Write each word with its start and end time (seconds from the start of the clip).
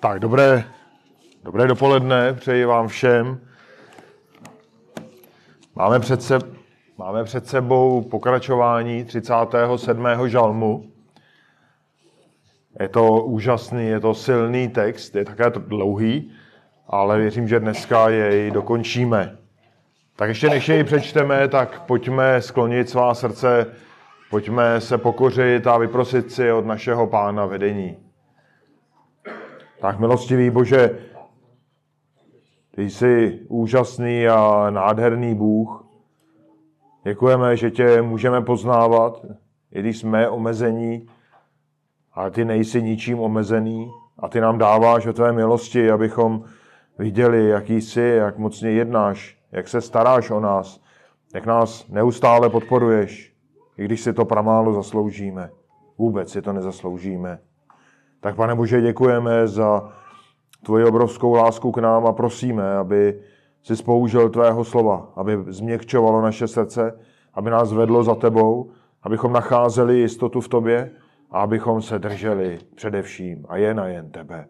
Tak, 0.00 0.20
dobré, 0.20 0.64
dobré 1.44 1.66
dopoledne, 1.66 2.32
přeji 2.32 2.64
vám 2.64 2.88
všem. 2.88 3.40
Máme 5.74 6.00
před, 6.00 6.22
se, 6.22 6.38
máme 6.98 7.24
před 7.24 7.46
sebou 7.46 8.02
pokračování 8.02 9.04
37. 9.04 10.06
žalmu. 10.26 10.84
Je 12.80 12.88
to 12.88 13.24
úžasný, 13.24 13.86
je 13.86 14.00
to 14.00 14.14
silný 14.14 14.68
text, 14.68 15.14
je 15.14 15.24
také 15.24 15.50
dlouhý, 15.50 16.32
ale 16.86 17.18
věřím, 17.18 17.48
že 17.48 17.60
dneska 17.60 18.08
jej 18.08 18.50
dokončíme. 18.50 19.36
Tak 20.16 20.28
ještě 20.28 20.48
než 20.48 20.68
jej 20.68 20.84
přečteme, 20.84 21.48
tak 21.48 21.80
pojďme 21.80 22.42
sklonit 22.42 22.88
svá 22.88 23.14
srdce, 23.14 23.66
pojďme 24.30 24.80
se 24.80 24.98
pokořit 24.98 25.66
a 25.66 25.78
vyprosit 25.78 26.32
si 26.32 26.52
od 26.52 26.66
našeho 26.66 27.06
pána 27.06 27.46
vedení. 27.46 28.09
Tak 29.80 29.98
milostivý 29.98 30.50
Bože, 30.50 30.98
ty 32.74 32.90
jsi 32.90 33.40
úžasný 33.48 34.28
a 34.28 34.70
nádherný 34.70 35.34
Bůh. 35.34 35.84
Děkujeme, 37.04 37.56
že 37.56 37.70
tě 37.70 38.02
můžeme 38.02 38.40
poznávat, 38.40 39.26
i 39.72 39.80
když 39.80 39.98
jsme 39.98 40.28
omezení, 40.28 41.06
ale 42.12 42.30
ty 42.30 42.44
nejsi 42.44 42.82
ničím 42.82 43.20
omezený 43.20 43.90
a 44.18 44.28
ty 44.28 44.40
nám 44.40 44.58
dáváš 44.58 45.06
o 45.06 45.12
tvé 45.12 45.32
milosti, 45.32 45.90
abychom 45.90 46.44
viděli, 46.98 47.48
jaký 47.48 47.80
jsi, 47.80 48.00
jak 48.00 48.38
mocně 48.38 48.70
jednáš, 48.70 49.38
jak 49.52 49.68
se 49.68 49.80
staráš 49.80 50.30
o 50.30 50.40
nás, 50.40 50.80
jak 51.34 51.46
nás 51.46 51.88
neustále 51.88 52.50
podporuješ, 52.50 53.34
i 53.78 53.84
když 53.84 54.00
si 54.00 54.12
to 54.12 54.24
pramálo 54.24 54.72
zasloužíme. 54.72 55.50
Vůbec 55.98 56.32
si 56.32 56.42
to 56.42 56.52
nezasloužíme. 56.52 57.38
Tak 58.20 58.36
pane 58.36 58.54
Bože, 58.54 58.80
děkujeme 58.80 59.48
za 59.48 59.92
tvoji 60.64 60.84
obrovskou 60.84 61.34
lásku 61.34 61.72
k 61.72 61.78
nám 61.78 62.06
a 62.06 62.12
prosíme, 62.12 62.76
aby 62.76 63.20
si 63.62 63.76
spoužil 63.76 64.28
tvého 64.28 64.64
slova, 64.64 65.12
aby 65.16 65.38
změkčovalo 65.46 66.22
naše 66.22 66.48
srdce, 66.48 67.00
aby 67.34 67.50
nás 67.50 67.72
vedlo 67.72 68.04
za 68.04 68.14
tebou, 68.14 68.70
abychom 69.02 69.32
nacházeli 69.32 69.98
jistotu 69.98 70.40
v 70.40 70.48
tobě 70.48 70.90
a 71.30 71.40
abychom 71.40 71.82
se 71.82 71.98
drželi 71.98 72.58
především 72.74 73.46
a 73.48 73.56
jen 73.56 73.80
a 73.80 73.88
jen 73.88 74.10
tebe. 74.10 74.46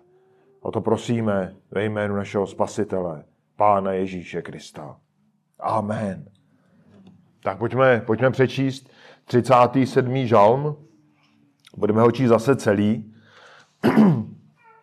O 0.61 0.70
to 0.70 0.80
prosíme 0.80 1.55
ve 1.70 1.84
jménu 1.84 2.17
našeho 2.17 2.47
Spasitele, 2.47 3.25
Pána 3.56 3.92
Ježíše 3.92 4.42
Krista. 4.42 4.97
Amen. 5.61 6.25
Tak 7.42 7.58
pojďme, 7.58 8.02
pojďme 8.06 8.30
přečíst 8.30 8.91
37. 9.25 10.27
žalm. 10.27 10.77
Budeme 11.77 12.00
ho 12.00 12.11
číst 12.11 12.28
zase 12.28 12.56
celý 12.56 13.11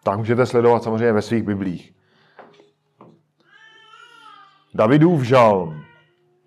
tak 0.03 0.17
můžete 0.17 0.45
sledovat 0.45 0.83
samozřejmě 0.83 1.13
ve 1.13 1.21
svých 1.21 1.43
biblích. 1.43 1.93
Davidův 4.73 5.21
žalm. 5.21 5.81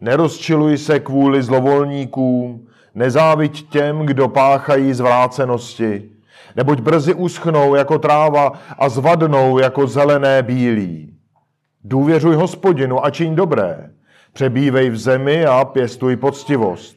Nerozčiluj 0.01 0.78
se 0.78 1.01
kvůli 1.01 1.43
zlovolníkům, 1.43 2.69
nezáviď 2.95 3.69
těm, 3.69 4.06
kdo 4.06 4.28
páchají 4.28 4.93
zvrácenosti, 4.93 6.11
neboť 6.56 6.81
brzy 6.81 7.15
uschnou 7.15 7.75
jako 7.75 7.98
tráva 7.98 8.53
a 8.78 8.89
zvadnou 8.89 9.59
jako 9.59 9.87
zelené 9.87 10.43
bílí. 10.43 11.15
Důvěřuj 11.84 12.34
hospodinu 12.34 13.05
a 13.05 13.11
čiň 13.11 13.34
dobré, 13.34 13.91
přebývej 14.33 14.91
v 14.91 14.97
zemi 14.97 15.47
a 15.47 15.65
pěstuj 15.65 16.17
poctivost. 16.17 16.97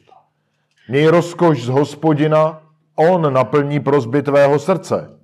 Měj 0.88 1.06
rozkoš 1.06 1.64
z 1.64 1.68
hospodina, 1.68 2.60
on 2.96 3.32
naplní 3.32 3.80
prozby 3.80 4.22
tvého 4.22 4.58
srdce. 4.58 5.18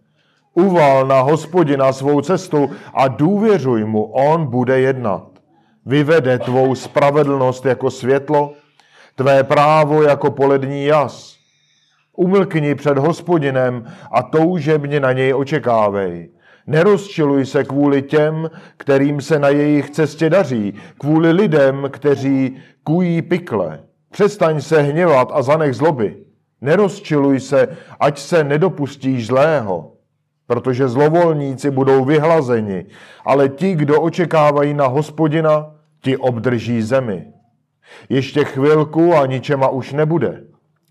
Uval 0.54 1.06
na 1.06 1.20
hospodina 1.20 1.92
svou 1.92 2.20
cestu 2.20 2.70
a 2.94 3.08
důvěřuj 3.08 3.84
mu, 3.84 4.04
on 4.04 4.46
bude 4.46 4.80
jednat. 4.80 5.26
Vyvede 5.86 6.38
tvou 6.38 6.74
spravedlnost 6.74 7.66
jako 7.66 7.90
světlo, 7.90 8.52
tvé 9.14 9.44
právo 9.44 10.02
jako 10.02 10.30
polední 10.30 10.84
jas. 10.84 11.36
Umlkni 12.16 12.74
před 12.74 12.98
hospodinem 12.98 13.84
a 14.12 14.22
toužebně 14.22 15.00
na 15.00 15.12
něj 15.12 15.34
očekávej. 15.34 16.30
Nerozčiluj 16.66 17.46
se 17.46 17.64
kvůli 17.64 18.02
těm, 18.02 18.50
kterým 18.76 19.20
se 19.20 19.38
na 19.38 19.48
jejich 19.48 19.90
cestě 19.90 20.30
daří, 20.30 20.74
kvůli 20.98 21.32
lidem, 21.32 21.88
kteří 21.92 22.56
kují 22.84 23.22
pikle. 23.22 23.80
Přestaň 24.10 24.60
se 24.60 24.82
hněvat 24.82 25.28
a 25.32 25.42
zanech 25.42 25.74
zloby. 25.74 26.16
Nerozčiluj 26.60 27.40
se, 27.40 27.68
ať 28.00 28.18
se 28.18 28.44
nedopustíš 28.44 29.26
zlého 29.26 29.89
protože 30.50 30.88
zlovolníci 30.88 31.70
budou 31.70 32.04
vyhlazeni, 32.04 32.86
ale 33.24 33.48
ti, 33.48 33.74
kdo 33.74 34.00
očekávají 34.02 34.74
na 34.74 34.86
hospodina, 34.86 35.74
ti 36.02 36.16
obdrží 36.16 36.82
zemi. 36.82 37.26
Ještě 38.08 38.44
chvilku 38.44 39.14
a 39.14 39.26
ničema 39.26 39.68
už 39.68 39.92
nebude. 39.92 40.42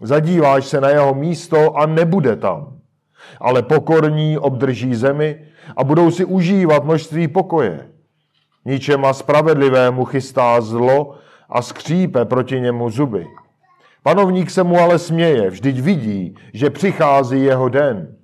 Zadíváš 0.02 0.66
se 0.66 0.82
na 0.82 0.90
jeho 0.90 1.14
místo 1.14 1.78
a 1.78 1.86
nebude 1.86 2.36
tam. 2.36 2.80
Ale 3.40 3.64
pokorní 3.64 4.38
obdrží 4.38 4.96
zemi 4.96 5.40
a 5.78 5.84
budou 5.84 6.12
si 6.12 6.26
užívat 6.26 6.84
množství 6.84 7.28
pokoje. 7.28 7.88
Ničema 8.66 9.14
spravedlivému 9.14 10.06
chystá 10.06 10.62
zlo 10.62 11.16
a 11.50 11.62
skřípe 11.62 12.26
proti 12.26 12.60
němu 12.60 12.90
zuby. 12.90 13.28
Panovník 14.04 14.50
se 14.50 14.64
mu 14.64 14.80
ale 14.80 15.00
směje, 15.00 15.50
vždyť 15.50 15.80
vidí, 15.80 16.36
že 16.54 16.70
přichází 16.70 17.44
jeho 17.44 17.70
den. 17.70 18.19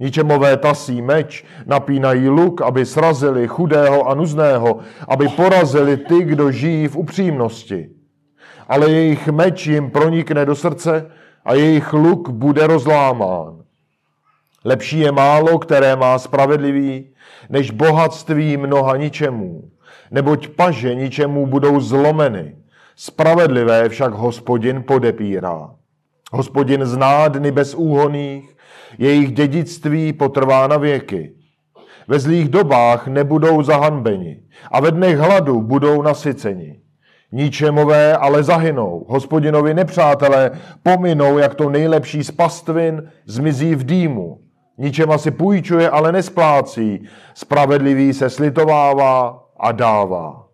Ničemové 0.00 0.56
tasí 0.56 1.02
meč, 1.02 1.44
napínají 1.66 2.28
luk, 2.28 2.62
aby 2.62 2.86
srazili 2.86 3.48
chudého 3.48 4.08
a 4.08 4.14
nuzného, 4.14 4.78
aby 5.08 5.28
porazili 5.28 5.96
ty, 5.96 6.24
kdo 6.24 6.50
žijí 6.50 6.88
v 6.88 6.96
upřímnosti. 6.96 7.88
Ale 8.68 8.90
jejich 8.90 9.28
meč 9.28 9.66
jim 9.66 9.90
pronikne 9.90 10.46
do 10.46 10.54
srdce 10.54 11.10
a 11.44 11.54
jejich 11.54 11.92
luk 11.92 12.28
bude 12.28 12.66
rozlámán. 12.66 13.58
Lepší 14.64 14.98
je 14.98 15.12
málo, 15.12 15.58
které 15.58 15.96
má 15.96 16.18
spravedlivý, 16.18 17.10
než 17.50 17.70
bohatství 17.70 18.56
mnoha 18.56 18.96
ničemů. 18.96 19.70
Neboť 20.10 20.48
paže 20.48 20.94
ničemu 20.94 21.46
budou 21.46 21.80
zlomeny. 21.80 22.56
Spravedlivé 22.96 23.88
však 23.88 24.12
hospodin 24.12 24.82
podepírá. 24.82 25.70
Hospodin 26.32 26.86
zná 26.86 27.28
dny 27.28 27.50
bezúhoných, 27.50 28.56
jejich 28.98 29.32
dědictví 29.32 30.12
potrvá 30.12 30.66
na 30.66 30.76
věky. 30.76 31.32
Ve 32.08 32.18
zlých 32.18 32.48
dobách 32.48 33.06
nebudou 33.06 33.62
zahanbeni 33.62 34.40
a 34.72 34.80
ve 34.80 34.90
dnech 34.90 35.18
hladu 35.18 35.62
budou 35.62 36.02
nasyceni. 36.02 36.80
Ničemové 37.32 38.16
ale 38.16 38.42
zahynou, 38.42 39.04
hospodinovi 39.08 39.74
nepřátelé 39.74 40.50
pominou, 40.82 41.38
jak 41.38 41.54
to 41.54 41.70
nejlepší 41.70 42.24
z 42.24 42.30
pastvin 42.30 43.10
zmizí 43.26 43.74
v 43.74 43.84
dýmu. 43.84 44.40
Ničema 44.78 45.18
si 45.18 45.30
půjčuje, 45.30 45.90
ale 45.90 46.12
nesplácí, 46.12 47.04
spravedlivý 47.34 48.12
se 48.12 48.30
slitovává 48.30 49.44
a 49.60 49.72
dává. 49.72 50.46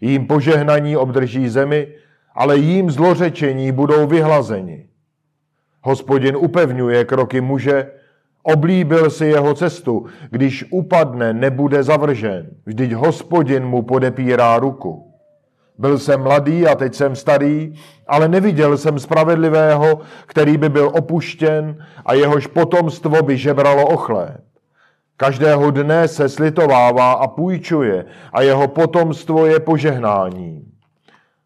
Jím 0.00 0.26
požehnaní 0.26 0.96
obdrží 0.96 1.48
zemi, 1.48 1.88
ale 2.34 2.56
jím 2.56 2.90
zlořečení 2.90 3.72
budou 3.72 4.06
vyhlazeni. 4.06 4.89
Hospodin 5.82 6.36
upevňuje 6.36 7.04
kroky 7.04 7.40
muže, 7.40 7.90
oblíbil 8.42 9.10
si 9.10 9.26
jeho 9.26 9.54
cestu, 9.54 10.06
když 10.30 10.64
upadne, 10.70 11.32
nebude 11.32 11.82
zavržen. 11.82 12.46
Vždyť 12.66 12.92
hospodin 12.92 13.64
mu 13.64 13.82
podepírá 13.82 14.58
ruku. 14.58 15.06
Byl 15.78 15.98
jsem 15.98 16.22
mladý 16.22 16.66
a 16.66 16.74
teď 16.74 16.94
jsem 16.94 17.16
starý, 17.16 17.74
ale 18.08 18.28
neviděl 18.28 18.76
jsem 18.76 18.98
spravedlivého, 18.98 20.00
který 20.26 20.56
by 20.56 20.68
byl 20.68 20.92
opuštěn 20.94 21.76
a 22.06 22.14
jehož 22.14 22.46
potomstvo 22.46 23.22
by 23.22 23.36
žebralo 23.36 23.86
o 23.86 23.96
chléb. 23.96 24.40
Každého 25.16 25.70
dne 25.70 26.08
se 26.08 26.28
slitovává 26.28 27.12
a 27.12 27.26
půjčuje 27.26 28.04
a 28.32 28.42
jeho 28.42 28.68
potomstvo 28.68 29.46
je 29.46 29.60
požehnání. 29.60 30.64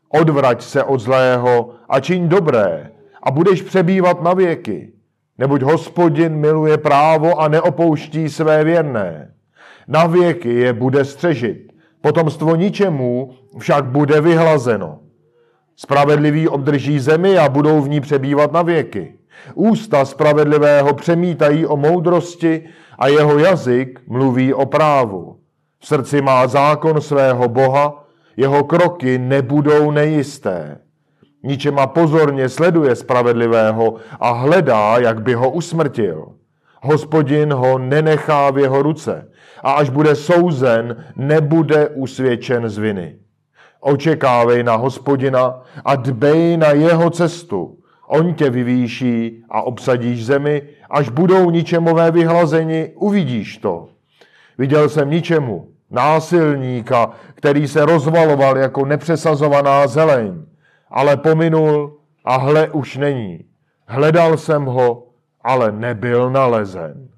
Odvrať 0.09 0.63
se 0.63 0.85
od 0.85 0.99
zlého 0.99 1.71
a 1.89 2.01
čiň 2.01 2.29
dobré, 2.29 2.91
a 3.25 3.31
budeš 3.31 3.63
přebývat 3.63 4.23
na 4.23 4.35
věky. 4.35 4.93
Neboť 5.39 5.63
hospodin 5.63 6.37
miluje 6.37 6.79
právo 6.79 7.41
a 7.41 7.49
neopouští 7.49 8.29
své 8.29 8.65
věrné. 8.65 9.35
Na 9.89 10.07
věky 10.07 10.55
je 10.55 10.73
bude 10.73 11.05
střežit. 11.05 11.73
Potomstvo 12.01 12.57
ničemu 12.57 13.35
však 13.59 13.85
bude 13.85 14.21
vyhlazeno. 14.21 14.99
Spravedlivý 15.77 16.49
obdrží 16.49 17.01
zemi 17.01 17.39
a 17.39 17.49
budou 17.49 17.81
v 17.81 17.89
ní 17.89 18.01
přebývat 18.01 18.53
na 18.53 18.63
věky. 18.63 19.15
Ústa 19.55 20.05
spravedlivého 20.05 20.95
přemítají 20.95 21.67
o 21.67 21.77
moudrosti 21.77 22.65
a 22.99 23.09
jeho 23.09 23.39
jazyk 23.39 24.01
mluví 24.07 24.55
o 24.55 24.67
právu. 24.67 25.39
V 25.81 25.87
srdci 25.87 26.23
má 26.23 26.47
zákon 26.47 27.01
svého 27.01 27.49
Boha, 27.49 28.05
jeho 28.37 28.65
kroky 28.65 29.19
nebudou 29.19 29.91
nejisté. 29.91 30.79
Ničema 31.45 31.87
pozorně 31.87 32.49
sleduje 32.49 32.97
spravedlivého 32.97 33.95
a 34.21 34.33
hledá, 34.33 34.99
jak 34.99 35.23
by 35.23 35.35
ho 35.35 35.51
usmrtil. 35.51 36.27
Hospodin 36.83 37.53
ho 37.53 37.79
nenechá 37.79 38.51
v 38.51 38.59
jeho 38.59 38.83
ruce 38.83 39.29
a 39.63 39.73
až 39.73 39.91
bude 39.91 40.15
souzen, 40.15 41.05
nebude 41.17 41.89
usvědčen 41.89 42.69
z 42.69 42.79
viny. 42.79 43.17
Očekávej 43.81 44.63
na 44.63 44.77
hospodina 44.77 45.61
a 45.85 45.97
dbej 45.97 46.57
na 46.57 46.71
jeho 46.71 47.11
cestu. 47.11 47.77
On 48.09 48.35
tě 48.35 48.51
vyvýší 48.51 49.45
a 49.51 49.63
obsadíš 49.63 50.27
zemi, 50.27 50.63
až 50.91 51.09
budou 51.09 51.51
ničemové 51.51 52.11
vyhlazeni, 52.11 52.93
uvidíš 52.97 53.59
to. 53.59 53.89
Viděl 54.59 54.89
jsem 54.89 55.11
ničemu, 55.11 55.69
násilníka, 55.91 57.11
který 57.35 57.69
se 57.69 57.85
rozvaloval 57.85 58.59
jako 58.59 58.87
nepřesazovaná 58.87 59.87
zeleň, 59.87 60.45
ale 60.95 61.17
pominul 61.17 61.99
a 62.25 62.37
hle 62.37 62.71
už 62.71 62.97
není. 62.97 63.45
Hledal 63.87 64.37
jsem 64.37 64.65
ho, 64.65 65.07
ale 65.41 65.73
nebyl 65.73 66.31
nalezen. 66.31 67.09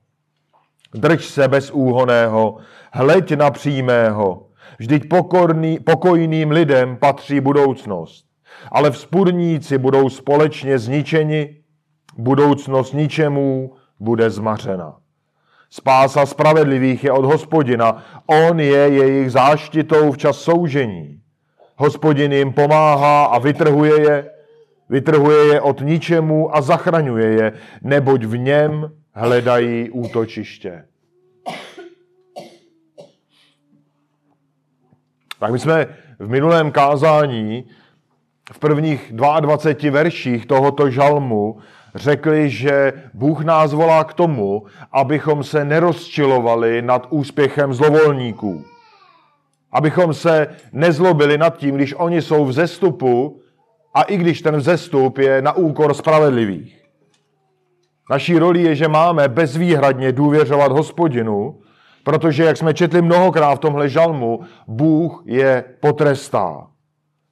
Drž 0.95 1.25
se 1.25 1.49
bezúhoného, 1.49 2.57
hleď 2.93 3.33
na 3.37 3.51
přímého, 3.51 4.47
vždyť 4.79 5.09
pokorný, 5.09 5.79
pokojným 5.79 6.51
lidem 6.51 6.97
patří 6.97 7.41
budoucnost. 7.41 8.27
Ale 8.73 8.91
vzpůrníci 8.91 9.79
budou 9.79 10.09
společně 10.09 10.79
zničeni, 10.79 11.57
budoucnost 12.19 12.93
ničemu 12.93 13.75
bude 14.01 14.31
zmařena. 14.31 14.97
Spása 15.71 16.27
spravedlivých 16.27 17.05
je 17.05 17.13
od 17.13 17.25
hospodina, 17.25 18.05
on 18.27 18.61
je 18.61 18.89
jejich 18.89 19.33
záštitou 19.33 20.13
v 20.13 20.19
čas 20.19 20.39
soužení. 20.39 21.16
Hospodin 21.77 22.33
jim 22.33 22.53
pomáhá 22.53 23.25
a 23.25 23.39
vytrhuje 23.39 24.01
je, 24.01 24.31
vytrhuje 24.89 25.47
je 25.47 25.61
od 25.61 25.81
ničemu 25.81 26.57
a 26.57 26.61
zachraňuje 26.61 27.27
je, 27.27 27.53
neboť 27.83 28.25
v 28.25 28.39
něm 28.39 28.93
hledají 29.13 29.91
útočiště. 29.91 30.85
Tak 35.39 35.53
my 35.53 35.59
jsme 35.59 35.87
v 36.19 36.29
minulém 36.29 36.71
kázání 36.71 37.65
v 38.53 38.59
prvních 38.59 39.13
22 39.13 39.91
verších 39.91 40.47
tohoto 40.47 40.91
žalmu 40.91 41.59
řekli, 41.95 42.51
že 42.51 42.93
Bůh 43.15 43.45
nás 43.45 43.73
volá 43.73 44.05
k 44.05 44.15
tomu, 44.15 44.63
abychom 44.93 45.45
se 45.45 45.65
nerozčilovali 45.65 46.83
nad 46.83 47.07
úspěchem 47.11 47.75
zlovolníků. 47.75 48.65
Abychom 49.77 50.15
se 50.15 50.49
nezlobili 50.73 51.39
nad 51.39 51.57
tím, 51.57 51.75
když 51.75 51.95
oni 51.95 52.23
jsou 52.23 52.45
v 52.45 52.53
zestupu 52.53 53.43
a 53.95 54.03
i 54.03 54.17
když 54.17 54.43
ten 54.43 54.57
vzestup 54.57 55.19
je 55.19 55.43
na 55.43 55.53
úkor 55.53 55.95
spravedlivých. 55.95 56.83
Naší 58.11 58.39
roli 58.39 58.63
je, 58.63 58.75
že 58.75 58.89
máme 58.89 59.29
bezvýhradně 59.29 60.13
důvěřovat 60.13 60.73
hospodinu, 60.73 61.61
protože, 62.05 62.45
jak 62.45 62.57
jsme 62.57 62.75
četli 62.75 63.03
mnohokrát 63.03 63.55
v 63.55 63.59
tomhle 63.59 63.89
žalmu, 63.89 64.41
Bůh 64.67 65.23
je 65.27 65.65
potrestá. 65.81 66.67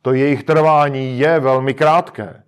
To 0.03 0.13
jejich 0.13 0.45
trvání 0.45 1.19
je 1.19 1.41
velmi 1.41 1.75
krátké. 1.75 2.43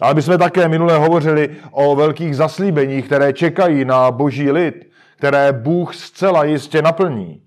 Ale 0.00 0.14
my 0.14 0.22
jsme 0.22 0.38
také 0.38 0.68
minule 0.68 0.98
hovořili 0.98 1.50
o 1.70 1.96
velkých 1.96 2.36
zaslíbeních, 2.36 3.06
které 3.06 3.32
čekají 3.32 3.84
na 3.84 4.10
boží 4.10 4.50
lid, 4.50 4.90
které 5.16 5.52
Bůh 5.52 5.94
zcela 5.94 6.44
jistě 6.44 6.82
naplní. 6.82 7.45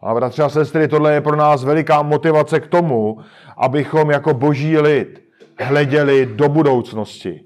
A 0.00 0.14
bratři 0.14 0.42
a 0.42 0.48
sestry, 0.48 0.88
tohle 0.88 1.14
je 1.14 1.20
pro 1.20 1.36
nás 1.36 1.64
veliká 1.64 2.02
motivace 2.02 2.60
k 2.60 2.66
tomu, 2.66 3.18
abychom 3.56 4.10
jako 4.10 4.34
boží 4.34 4.78
lid 4.78 5.22
hleděli 5.60 6.26
do 6.26 6.48
budoucnosti. 6.48 7.40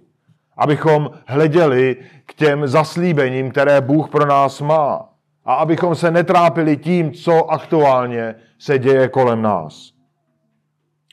Abychom 0.56 1.10
hleděli 1.26 1.96
k 2.26 2.34
těm 2.34 2.66
zaslíbením, 2.66 3.50
které 3.50 3.80
Bůh 3.80 4.08
pro 4.08 4.26
nás 4.26 4.60
má. 4.60 5.08
A 5.44 5.54
abychom 5.54 5.94
se 5.94 6.10
netrápili 6.10 6.76
tím, 6.76 7.12
co 7.12 7.50
aktuálně 7.50 8.34
se 8.58 8.78
děje 8.78 9.08
kolem 9.08 9.42
nás. 9.42 9.92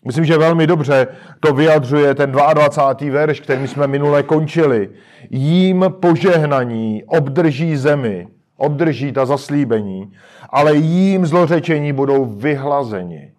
Myslím, 0.05 0.25
že 0.25 0.37
velmi 0.37 0.67
dobře 0.67 1.07
to 1.39 1.53
vyjadřuje 1.53 2.15
ten 2.15 2.31
22. 2.31 3.13
verš, 3.13 3.39
který 3.39 3.67
jsme 3.67 3.87
minule 3.87 4.23
končili. 4.23 4.89
Jím 5.29 5.85
požehnaní 5.99 7.03
obdrží 7.03 7.75
zemi, 7.75 8.27
obdrží 8.59 9.11
ta 9.11 9.25
zaslíbení, 9.25 10.13
ale 10.49 10.75
jím 10.75 11.25
zlořečení 11.25 11.93
budou 11.93 12.25
vyhlazeni. 12.25 13.33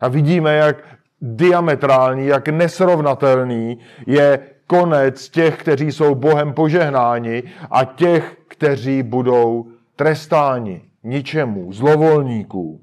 A 0.00 0.08
vidíme, 0.08 0.54
jak 0.54 0.76
diametrální, 1.20 2.26
jak 2.26 2.48
nesrovnatelný 2.48 3.78
je 4.06 4.38
konec 4.66 5.28
těch, 5.28 5.56
kteří 5.56 5.92
jsou 5.92 6.14
Bohem 6.14 6.52
požehnáni 6.52 7.42
a 7.70 7.84
těch, 7.84 8.36
kteří 8.48 9.02
budou 9.02 9.66
trestáni 9.96 10.82
ničemu, 11.02 11.72
zlovolníků. 11.72 12.80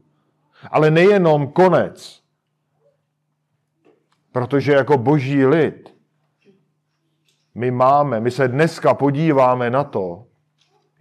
Ale 0.72 0.92
nejenom 0.92 1.48
konec, 1.48 2.22
protože 4.32 4.72
jako 4.72 4.98
boží 4.98 5.46
lid 5.46 6.02
my 7.56 7.72
máme, 7.72 8.20
my 8.20 8.32
se 8.32 8.48
dneska 8.48 8.94
podíváme 8.94 9.70
na 9.70 9.84
to, 9.84 10.26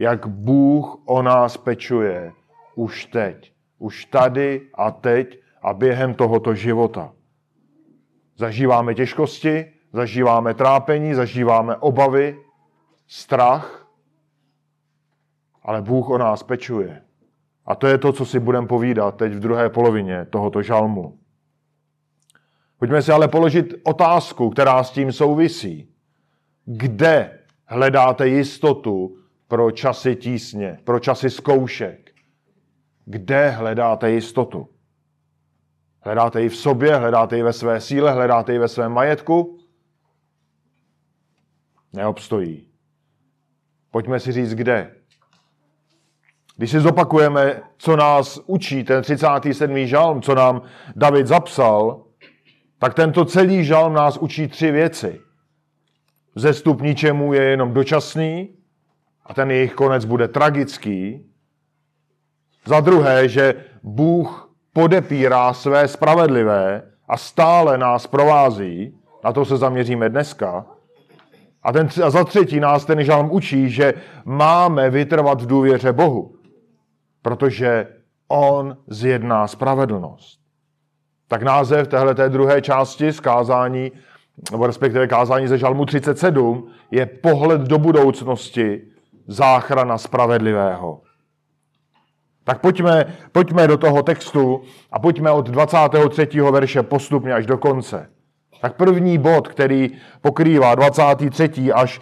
jak 0.01 0.27
Bůh 0.27 0.99
o 1.05 1.23
nás 1.23 1.57
pečuje 1.57 2.33
už 2.75 3.07
teď, 3.07 3.53
už 3.79 4.05
tady 4.05 4.69
a 4.75 4.91
teď 4.91 5.39
a 5.63 5.75
během 5.75 6.15
tohoto 6.15 6.55
života. 6.55 7.13
Zažíváme 8.37 8.95
těžkosti, 8.95 9.73
zažíváme 9.93 10.55
trápení, 10.55 11.15
zažíváme 11.15 11.77
obavy, 11.77 12.39
strach, 13.07 13.87
ale 15.63 15.83
Bůh 15.83 16.09
o 16.11 16.19
nás 16.19 16.43
pečuje. 16.43 17.03
A 17.67 17.75
to 17.75 17.87
je 17.87 17.99
to, 17.99 18.13
co 18.13 18.27
si 18.27 18.41
budeme 18.41 18.67
povídat 18.67 19.17
teď 19.17 19.33
v 19.33 19.41
druhé 19.41 19.69
polovině 19.69 20.27
tohoto 20.31 20.63
žalmu. 20.63 21.19
Pojďme 22.79 23.03
si 23.03 23.13
ale 23.13 23.29
položit 23.29 23.75
otázku, 23.83 24.51
která 24.51 24.85
s 24.85 24.91
tím 24.91 25.13
souvisí. 25.13 25.95
Kde 26.65 27.39
hledáte 27.67 28.29
jistotu 28.29 29.20
pro 29.51 29.71
časy 29.71 30.17
tísně, 30.17 30.79
pro 30.85 30.99
časy 30.99 31.31
zkoušek? 31.31 32.11
Kde 33.05 33.51
hledáte 33.51 34.11
jistotu? 34.11 34.69
Hledáte 36.01 36.43
ji 36.43 36.49
v 36.49 36.57
sobě, 36.57 36.97
hledáte 36.97 37.37
ji 37.37 37.43
ve 37.43 37.53
své 37.53 37.81
síle, 37.81 38.13
hledáte 38.13 38.53
ji 38.53 38.59
ve 38.59 38.69
svém 38.69 38.93
majetku? 38.93 39.59
Neobstojí. 41.93 42.69
Pojďme 43.91 44.21
si 44.21 44.33
říct, 44.33 44.55
kde. 44.55 44.97
Když 46.57 46.71
si 46.71 46.81
zopakujeme, 46.81 47.63
co 47.79 47.97
nás 47.97 48.41
učí 48.47 48.85
ten 48.85 49.03
37. 49.03 49.87
žalm, 49.87 50.23
co 50.23 50.35
nám 50.35 50.63
David 50.97 51.27
zapsal, 51.27 52.05
tak 52.79 52.95
tento 52.95 53.25
celý 53.25 53.65
žalm 53.65 53.93
nás 53.93 54.19
učí 54.19 54.49
tři 54.49 54.71
věci. 54.71 55.21
Zestup 56.35 56.81
ničemu 56.81 57.33
je 57.33 57.43
jenom 57.43 57.75
dočasný 57.75 58.60
a 59.31 59.35
ten 59.35 59.51
jejich 59.51 59.75
konec 59.75 60.05
bude 60.05 60.29
tragický. 60.29 61.27
Za 62.67 62.81
druhé, 62.81 63.29
že 63.29 63.55
Bůh 63.83 64.51
podepírá 64.73 65.53
své 65.53 65.89
spravedlivé 65.89 66.83
a 67.09 67.17
stále 67.17 67.79
nás 67.79 68.07
provází, 68.07 68.99
na 69.25 69.33
to 69.33 69.45
se 69.45 69.57
zaměříme 69.57 70.09
dneska. 70.09 70.67
A, 71.63 71.73
ten, 71.73 71.89
a 72.05 72.11
za 72.11 72.25
třetí 72.25 72.61
nás 72.61 72.85
ten 72.85 73.05
žalm 73.05 73.31
učí, 73.33 73.71
že 73.71 73.95
máme 74.25 74.91
vytrvat 74.91 75.43
v 75.43 75.47
důvěře 75.47 75.93
Bohu 75.93 76.41
protože 77.23 77.87
on 78.29 78.77
zjedná 78.87 79.47
spravedlnost. 79.47 80.41
Tak 81.29 81.43
název 81.43 81.89
téhle 81.89 82.15
té 82.15 82.29
druhé 82.29 82.63
části 82.63 83.13
z 83.13 83.21
kázání, 83.21 83.93
nebo 84.53 84.67
respektive 84.67 85.07
kázání 85.07 85.49
ze 85.49 85.59
Žalmu 85.59 85.85
37, 85.85 86.71
je 86.91 87.07
pohled 87.07 87.61
do 87.61 87.79
budoucnosti, 87.79 88.83
záchrana 89.31 89.99
spravedlivého. 89.99 91.01
Tak 92.45 92.61
pojďme, 92.61 93.05
pojďme 93.33 93.67
do 93.67 93.77
toho 93.77 94.03
textu 94.03 94.63
a 94.93 94.99
pojďme 94.99 95.31
od 95.31 95.47
23. 95.47 96.41
verše 96.41 96.83
postupně 96.83 97.35
až 97.35 97.47
do 97.47 97.59
konce. 97.59 98.11
Tak 98.61 98.77
první 98.77 99.19
bod, 99.19 99.49
který 99.49 99.91
pokrývá 100.21 100.75
23. 100.75 101.73
až 101.73 102.01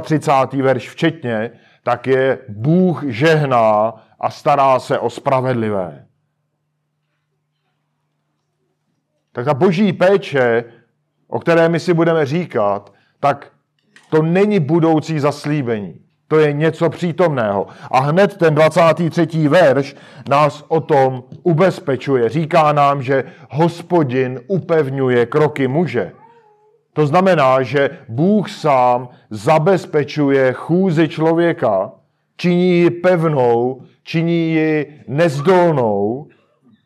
33. 0.00 0.62
verš 0.62 0.90
včetně, 0.90 1.50
tak 1.82 2.06
je 2.06 2.38
Bůh 2.48 3.02
žehná 3.06 3.94
a 4.20 4.30
stará 4.30 4.78
se 4.78 4.98
o 4.98 5.10
spravedlivé. 5.10 6.06
Tak 9.32 9.44
ta 9.44 9.54
boží 9.54 9.92
péče, 9.92 10.64
o 11.28 11.40
které 11.40 11.68
my 11.68 11.80
si 11.80 11.94
budeme 11.94 12.26
říkat, 12.26 12.92
tak 13.20 13.52
to 14.10 14.22
není 14.22 14.60
budoucí 14.60 15.18
zaslíbení. 15.18 16.03
To 16.34 16.40
je 16.40 16.52
něco 16.52 16.90
přítomného. 16.90 17.66
A 17.90 18.00
hned 18.00 18.36
ten 18.36 18.54
23. 18.54 19.48
verš 19.48 19.96
nás 20.28 20.64
o 20.68 20.80
tom 20.80 21.24
ubezpečuje. 21.42 22.28
Říká 22.28 22.72
nám, 22.72 23.02
že 23.02 23.24
hospodin 23.50 24.40
upevňuje 24.46 25.26
kroky 25.26 25.68
muže. 25.68 26.12
To 26.92 27.06
znamená, 27.06 27.62
že 27.62 27.90
Bůh 28.08 28.50
sám 28.50 29.08
zabezpečuje 29.30 30.52
chůzi 30.52 31.08
člověka, 31.08 31.92
činí 32.36 32.70
ji 32.70 32.90
pevnou, 32.90 33.82
činí 34.02 34.52
ji 34.52 35.00
nezdolnou, 35.08 36.26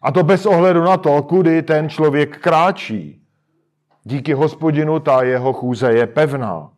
a 0.02 0.12
to 0.12 0.22
bez 0.22 0.46
ohledu 0.46 0.82
na 0.82 0.96
to, 0.96 1.22
kudy 1.22 1.62
ten 1.62 1.88
člověk 1.88 2.38
kráčí. 2.38 3.20
Díky 4.04 4.32
hospodinu 4.32 5.00
ta 5.00 5.22
jeho 5.22 5.52
chůze 5.52 5.92
je 5.92 6.06
pevná. 6.06 6.70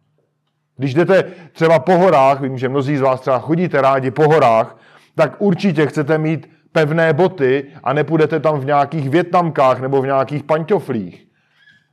Když 0.80 0.94
jdete 0.94 1.24
třeba 1.52 1.78
po 1.78 1.98
horách, 1.98 2.40
vím, 2.40 2.58
že 2.58 2.68
mnozí 2.68 2.96
z 2.96 3.00
vás 3.00 3.20
třeba 3.20 3.38
chodíte 3.38 3.80
rádi 3.80 4.10
po 4.10 4.24
horách, 4.24 4.76
tak 5.14 5.36
určitě 5.38 5.86
chcete 5.86 6.18
mít 6.18 6.50
pevné 6.72 7.12
boty 7.12 7.66
a 7.84 7.92
nepůjdete 7.92 8.40
tam 8.40 8.60
v 8.60 8.64
nějakých 8.64 9.10
větnamkách 9.10 9.80
nebo 9.80 10.02
v 10.02 10.06
nějakých 10.06 10.44
panťoflích. 10.44 11.26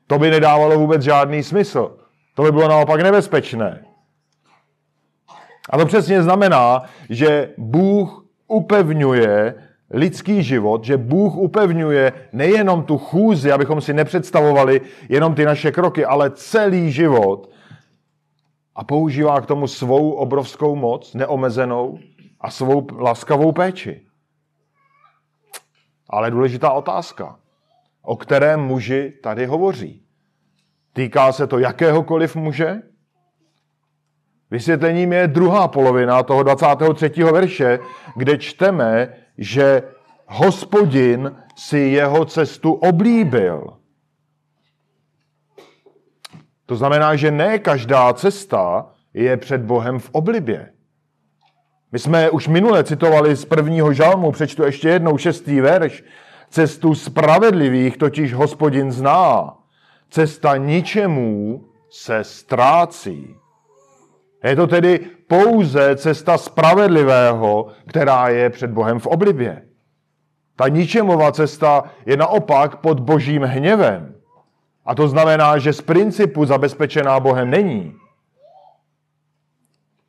To 0.08 0.20
by 0.20 0.32
nedávalo 0.32 0.80
vůbec 0.80 1.02
žádný 1.02 1.44
smysl. 1.44 1.98
To 2.36 2.44
by 2.44 2.52
bylo 2.52 2.68
naopak 2.68 3.02
nebezpečné. 3.02 3.86
A 5.70 5.78
to 5.78 5.86
přesně 5.86 6.24
znamená, 6.24 6.84
že 7.10 7.50
Bůh 7.58 8.26
upevňuje 8.48 9.56
lidský 9.92 10.44
život, 10.44 10.84
že 10.84 10.98
Bůh 10.98 11.36
upevňuje 11.36 12.14
nejenom 12.34 12.84
tu 12.84 12.98
chůzi, 12.98 13.52
abychom 13.52 13.82
si 13.82 13.94
nepředstavovali 13.94 14.82
jenom 15.10 15.36
ty 15.36 15.46
naše 15.46 15.72
kroky, 15.72 16.06
ale 16.06 16.32
celý 16.32 16.92
život 16.92 17.57
a 18.78 18.84
používá 18.84 19.42
k 19.42 19.46
tomu 19.46 19.68
svou 19.68 20.12
obrovskou 20.12 20.76
moc, 20.76 21.14
neomezenou 21.14 22.00
a 22.42 22.52
svou 22.52 22.88
laskavou 22.98 23.52
péči. 23.52 24.06
Ale 26.10 26.32
důležitá 26.32 26.72
otázka, 26.72 27.40
o 28.02 28.16
kterém 28.16 28.60
muži 28.60 29.14
tady 29.24 29.46
hovoří. 29.46 30.04
Týká 30.94 31.32
se 31.32 31.48
to 31.48 31.60
jakéhokoliv 31.60 32.36
muže? 32.36 32.82
Vysvětlením 34.52 35.14
je 35.14 35.28
druhá 35.28 35.68
polovina 35.68 36.24
toho 36.24 36.44
23. 36.44 37.24
verše, 37.24 37.80
kde 38.16 38.38
čteme, 38.38 39.14
že 39.38 39.84
hospodin 40.26 41.36
si 41.56 41.78
jeho 41.80 42.26
cestu 42.26 42.74
oblíbil. 42.74 43.78
To 46.68 46.76
znamená, 46.76 47.16
že 47.16 47.32
ne 47.32 47.60
každá 47.60 48.14
cesta 48.14 48.86
je 49.14 49.38
před 49.38 49.62
Bohem 49.62 50.00
v 50.00 50.10
oblibě. 50.12 50.70
My 51.92 52.00
jsme 52.00 52.30
už 52.30 52.48
minule 52.48 52.84
citovali 52.84 53.36
z 53.36 53.46
prvního 53.46 53.94
žalmu, 53.94 54.32
přečtu 54.32 54.64
ještě 54.64 54.90
jednou 54.90 55.18
šestý 55.18 55.62
verš. 55.62 56.04
Cestu 56.50 56.96
spravedlivých 56.96 57.98
totiž 57.98 58.34
hospodin 58.34 58.92
zná. 58.92 59.58
Cesta 60.10 60.58
ničemu 60.58 61.64
se 61.90 62.24
ztrácí. 62.24 63.36
Je 64.44 64.56
to 64.56 64.68
tedy 64.68 65.00
pouze 65.28 65.96
cesta 65.96 66.38
spravedlivého, 66.38 67.68
která 67.88 68.30
je 68.30 68.50
před 68.50 68.72
Bohem 68.72 69.00
v 69.00 69.08
oblibě. 69.08 69.62
Ta 70.56 70.68
ničemová 70.68 71.32
cesta 71.32 71.84
je 72.06 72.18
naopak 72.18 72.76
pod 72.76 73.00
božím 73.00 73.44
hněvem. 73.44 74.17
A 74.88 74.96
to 74.96 75.08
znamená, 75.08 75.58
že 75.58 75.74
z 75.74 75.82
principu 75.82 76.46
zabezpečená 76.46 77.20
Bohem 77.20 77.50
není. 77.50 77.96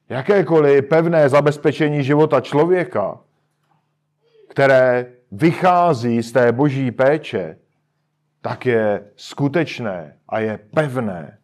Jakékoliv 0.09 0.89
pevné 0.89 1.29
zabezpečení 1.29 2.05
života 2.05 2.41
člověka, 2.41 3.19
které 4.49 5.07
vychází 5.33 6.23
z 6.23 6.33
té 6.33 6.53
boží 6.53 6.91
péče, 6.91 7.59
tak 8.41 8.67
je 8.67 9.05
skutečné 9.17 10.17
a 10.29 10.39
je 10.39 10.59
pevné. 10.75 11.39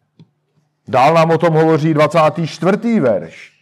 Dál 0.87 1.13
nám 1.13 1.31
o 1.31 1.37
tom 1.37 1.53
hovoří 1.53 1.93
24. 1.93 2.99
verš. 2.99 3.53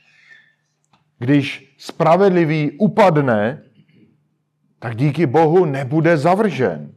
Když 1.20 1.76
spravedlivý 1.78 2.72
upadne, 2.72 3.62
tak 4.80 4.96
díky 4.96 5.26
Bohu 5.26 5.66
nebude 5.66 6.18
zavržen, 6.18 6.92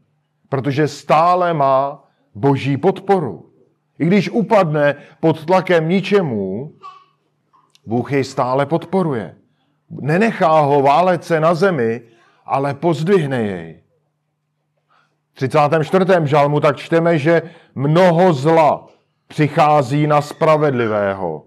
protože 0.49 0.88
stále 0.88 1.54
má 1.54 2.05
boží 2.37 2.76
podporu. 2.76 3.50
I 3.99 4.07
když 4.07 4.31
upadne 4.31 4.95
pod 5.21 5.45
tlakem 5.45 5.88
ničemu, 5.88 6.73
Bůh 7.87 8.12
jej 8.12 8.25
stále 8.25 8.66
podporuje. 8.66 9.35
Nenechá 9.90 10.61
ho 10.61 10.83
válet 10.83 11.25
se 11.25 11.40
na 11.40 11.55
zemi, 11.55 12.02
ale 12.45 12.75
pozdvihne 12.75 13.43
jej. 13.43 13.83
V 15.33 15.35
34. 15.35 16.05
žalmu 16.25 16.61
tak 16.61 16.76
čteme, 16.76 17.19
že 17.19 17.43
mnoho 17.75 18.33
zla 18.33 18.88
přichází 19.26 20.07
na 20.07 20.21
spravedlivého, 20.21 21.47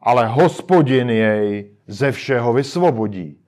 ale 0.00 0.26
hospodin 0.26 1.10
jej 1.10 1.70
ze 1.86 2.12
všeho 2.12 2.52
vysvobodí. 2.52 3.38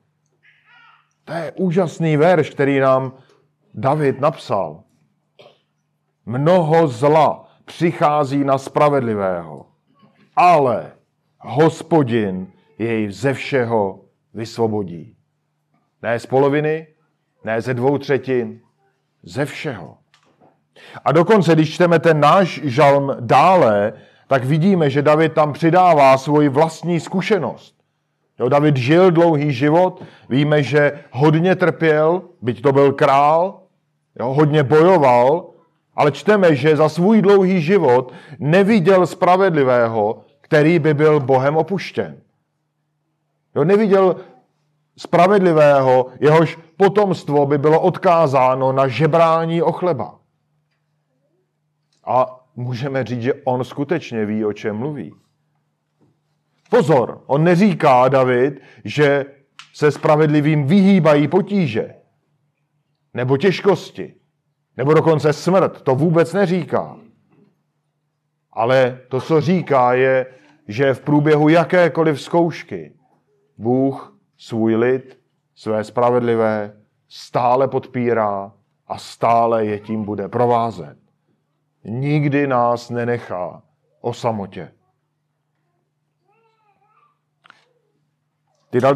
To 1.25 1.33
je 1.33 1.51
úžasný 1.51 2.17
verš, 2.17 2.49
který 2.49 2.79
nám 2.79 3.13
David 3.73 4.19
napsal. 4.21 4.83
Mnoho 6.25 6.87
zla 6.87 7.47
přichází 7.65 8.43
na 8.43 8.57
spravedlivého, 8.57 9.65
ale 10.35 10.91
hospodin 11.39 12.47
jej 12.77 13.11
ze 13.11 13.33
všeho 13.33 13.99
vysvobodí. 14.33 15.15
Ne 16.01 16.19
z 16.19 16.25
poloviny, 16.25 16.87
ne 17.43 17.61
ze 17.61 17.73
dvou 17.73 17.97
třetin, 17.97 18.59
ze 19.23 19.45
všeho. 19.45 19.97
A 21.05 21.11
dokonce, 21.11 21.53
když 21.53 21.73
čteme 21.73 21.99
ten 21.99 22.19
náš 22.19 22.61
žalm 22.63 23.15
dále, 23.19 23.93
tak 24.27 24.43
vidíme, 24.43 24.89
že 24.89 25.01
David 25.01 25.33
tam 25.33 25.53
přidává 25.53 26.17
svoji 26.17 26.49
vlastní 26.49 26.99
zkušenost. 26.99 27.75
Jo, 28.39 28.49
David 28.49 28.77
žil 28.77 29.11
dlouhý 29.11 29.53
život, 29.53 30.03
víme, 30.29 30.63
že 30.63 31.03
hodně 31.11 31.55
trpěl, 31.55 32.21
byť 32.41 32.61
to 32.61 32.71
byl 32.71 32.93
král, 32.93 33.61
jo, 34.19 34.33
hodně 34.33 34.63
bojoval, 34.63 35.50
ale 35.95 36.11
čteme, 36.11 36.55
že 36.55 36.75
za 36.75 36.89
svůj 36.89 37.21
dlouhý 37.21 37.61
život 37.61 38.13
neviděl 38.39 39.07
spravedlivého, 39.07 40.25
který 40.41 40.79
by 40.79 40.93
byl 40.93 41.19
Bohem 41.19 41.57
opuštěn. 41.57 42.21
Jo, 43.55 43.63
neviděl 43.63 44.15
spravedlivého, 44.97 46.07
jehož 46.19 46.59
potomstvo 46.77 47.45
by 47.45 47.57
bylo 47.57 47.81
odkázáno 47.81 48.71
na 48.71 48.87
žebrání 48.87 49.61
o 49.61 49.71
chleba. 49.71 50.19
A 52.05 52.39
můžeme 52.55 53.03
říct, 53.03 53.21
že 53.21 53.33
on 53.33 53.63
skutečně 53.63 54.25
ví, 54.25 54.45
o 54.45 54.53
čem 54.53 54.75
mluví. 54.75 55.15
Pozor, 56.69 57.21
on 57.25 57.43
neříká, 57.43 58.07
David, 58.07 58.61
že 58.85 59.25
se 59.73 59.91
spravedlivým 59.91 60.67
vyhýbají 60.67 61.27
potíže, 61.27 61.95
nebo 63.13 63.37
těžkosti, 63.37 64.15
nebo 64.77 64.93
dokonce 64.93 65.33
smrt. 65.33 65.81
To 65.81 65.95
vůbec 65.95 66.33
neříká. 66.33 66.97
Ale 68.51 68.99
to, 69.07 69.21
co 69.21 69.41
říká, 69.41 69.93
je, 69.93 70.25
že 70.67 70.93
v 70.93 71.01
průběhu 71.01 71.49
jakékoliv 71.49 72.21
zkoušky 72.21 72.95
Bůh 73.57 74.17
svůj 74.37 74.75
lid, 74.75 75.19
své 75.55 75.83
spravedlivé, 75.83 76.77
stále 77.09 77.67
podpírá 77.67 78.51
a 78.87 78.97
stále 78.97 79.65
je 79.65 79.79
tím 79.79 80.05
bude 80.05 80.27
provázet. 80.27 80.97
Nikdy 81.83 82.47
nás 82.47 82.89
nenechá 82.89 83.61
o 84.01 84.13
samotě. 84.13 84.71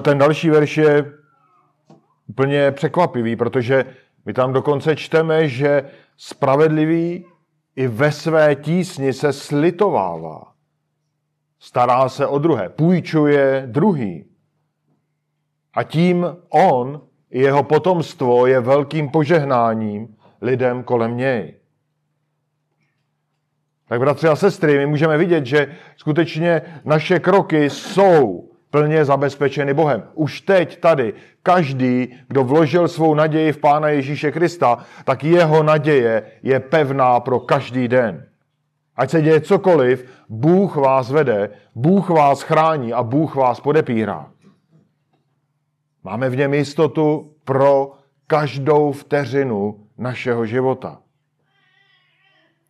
Ten 0.01 0.17
další 0.17 0.49
verš 0.49 0.77
je 0.77 1.13
úplně 2.27 2.71
překvapivý, 2.71 3.35
protože 3.35 3.85
my 4.25 4.33
tam 4.33 4.53
dokonce 4.53 4.95
čteme, 4.95 5.47
že 5.47 5.89
spravedlivý 6.17 7.25
i 7.75 7.87
ve 7.87 8.11
své 8.11 8.55
tísni 8.55 9.13
se 9.13 9.33
slitovává. 9.33 10.53
Stará 11.59 12.09
se 12.09 12.27
o 12.27 12.39
druhé, 12.39 12.69
půjčuje 12.69 13.63
druhý. 13.65 14.25
A 15.73 15.83
tím 15.83 16.25
on 16.49 17.01
i 17.29 17.41
jeho 17.41 17.63
potomstvo 17.63 18.45
je 18.45 18.59
velkým 18.59 19.09
požehnáním 19.09 20.15
lidem 20.41 20.83
kolem 20.83 21.17
něj. 21.17 21.59
Tak 23.87 23.99
bratři 23.99 24.27
a 24.27 24.35
sestry, 24.35 24.77
my 24.77 24.85
můžeme 24.85 25.17
vidět, 25.17 25.45
že 25.45 25.75
skutečně 25.97 26.61
naše 26.85 27.19
kroky 27.19 27.69
jsou 27.69 28.49
plně 28.75 29.05
zabezpečeny 29.05 29.73
Bohem. 29.73 30.03
Už 30.13 30.41
teď 30.41 30.79
tady 30.79 31.13
každý, 31.43 32.15
kdo 32.27 32.43
vložil 32.43 32.87
svou 32.87 33.15
naději 33.15 33.51
v 33.51 33.57
Pána 33.57 33.89
Ježíše 33.89 34.31
Krista, 34.31 34.77
tak 35.03 35.23
jeho 35.23 35.63
naděje 35.63 36.23
je 36.43 36.59
pevná 36.59 37.19
pro 37.19 37.39
každý 37.39 37.87
den. 37.87 38.25
Ať 38.95 39.09
se 39.09 39.21
děje 39.21 39.41
cokoliv, 39.41 40.05
Bůh 40.29 40.75
vás 40.75 41.11
vede, 41.11 41.49
Bůh 41.75 42.09
vás 42.09 42.41
chrání 42.41 42.93
a 42.93 43.03
Bůh 43.03 43.35
vás 43.35 43.59
podepírá. 43.59 44.27
Máme 46.03 46.29
v 46.29 46.37
něm 46.37 46.53
jistotu 46.53 47.33
pro 47.43 47.91
každou 48.27 48.91
vteřinu 48.91 49.87
našeho 49.97 50.45
života. 50.45 50.99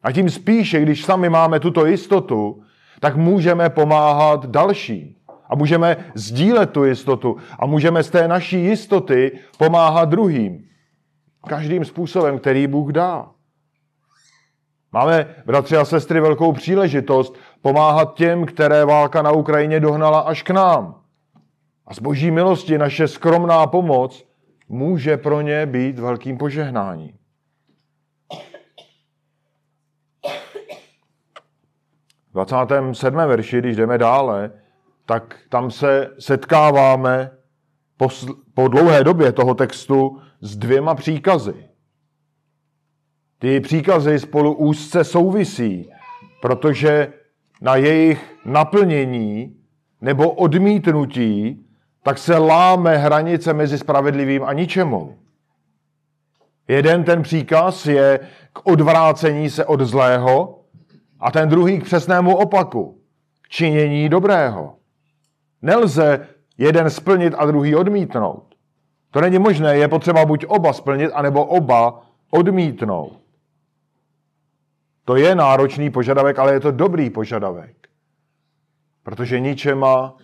A 0.04 0.12
tím 0.12 0.30
spíše, 0.30 0.82
když 0.82 1.06
sami 1.06 1.30
máme 1.30 1.60
tuto 1.60 1.86
jistotu, 1.86 2.64
tak 3.00 3.16
můžeme 3.16 3.70
pomáhat 3.70 4.46
dalším. 4.46 5.16
A 5.50 5.56
můžeme 5.56 5.98
sdílet 6.14 6.72
tu 6.72 6.84
jistotu. 6.84 7.38
A 7.60 7.66
můžeme 7.66 8.04
z 8.04 8.10
té 8.10 8.28
naší 8.28 8.64
jistoty 8.64 9.40
pomáhat 9.58 10.10
druhým. 10.10 10.66
Každým 11.48 11.86
způsobem, 11.86 12.40
který 12.40 12.68
Bůh 12.68 12.92
dá. 12.92 13.28
Máme, 14.92 15.36
bratři 15.46 15.78
a 15.78 15.86
sestry, 15.86 16.20
velkou 16.20 16.54
příležitost 16.54 17.36
pomáhat 17.62 18.14
těm, 18.16 18.46
které 18.46 18.86
válka 18.86 19.22
na 19.22 19.32
Ukrajině 19.32 19.80
dohnala 19.80 20.20
až 20.20 20.44
k 20.44 20.50
nám. 20.50 21.02
A 21.88 21.94
z 21.94 22.00
boží 22.00 22.32
milosti 22.32 22.78
naše 22.78 23.08
skromná 23.08 23.68
pomoc 23.68 24.26
může 24.70 25.18
pro 25.18 25.42
ně 25.42 25.66
být 25.66 26.00
velkým 26.00 26.38
požehnáním. 26.38 27.18
V 32.30 32.34
27. 32.34 33.18
verši, 33.18 33.60
když 33.60 33.76
jdeme 33.76 33.98
dále, 33.98 34.52
tak 35.06 35.40
tam 35.50 35.72
se 35.72 36.10
setkáváme 36.20 37.32
po, 37.98 38.10
po 38.54 38.68
dlouhé 38.68 39.04
době 39.04 39.32
toho 39.32 39.54
textu 39.54 40.22
s 40.42 40.56
dvěma 40.58 40.96
příkazy. 40.96 41.70
Ty 43.40 43.60
příkazy 43.60 44.20
spolu 44.20 44.54
úzce 44.54 45.04
souvisí, 45.04 45.92
protože 46.42 47.14
na 47.62 47.76
jejich 47.76 48.36
naplnění 48.46 49.56
nebo 50.02 50.32
odmítnutí 50.32 51.66
tak 52.04 52.18
se 52.18 52.38
láme 52.38 52.98
hranice 52.98 53.54
mezi 53.54 53.78
spravedlivým 53.78 54.44
a 54.44 54.54
ničemou. 54.54 55.16
Jeden 56.68 57.04
ten 57.04 57.22
příkaz 57.22 57.86
je 57.86 58.20
k 58.54 58.68
odvrácení 58.68 59.50
se 59.50 59.66
od 59.66 59.82
zlého 59.82 60.62
a 61.20 61.32
ten 61.32 61.50
druhý 61.50 61.80
k 61.80 61.84
přesnému 61.84 62.36
opaku, 62.36 63.02
k 63.42 63.50
činění 63.50 64.10
dobrého. 64.10 64.76
Nelze 65.66 66.28
jeden 66.58 66.90
splnit 66.90 67.34
a 67.38 67.46
druhý 67.46 67.76
odmítnout. 67.76 68.56
To 69.12 69.22
není 69.22 69.40
možné, 69.40 69.78
je 69.78 69.88
potřeba 69.88 70.26
buď 70.26 70.46
oba 70.46 70.74
splnit, 70.74 71.12
anebo 71.14 71.46
oba 71.46 72.02
odmítnout. 72.30 73.20
To 75.06 75.16
je 75.16 75.36
náročný 75.36 75.90
požadavek, 75.90 76.40
ale 76.40 76.54
je 76.54 76.60
to 76.60 76.72
dobrý 76.72 77.10
požadavek. 77.10 77.76
Protože 79.04 79.40
ničema 79.40 80.18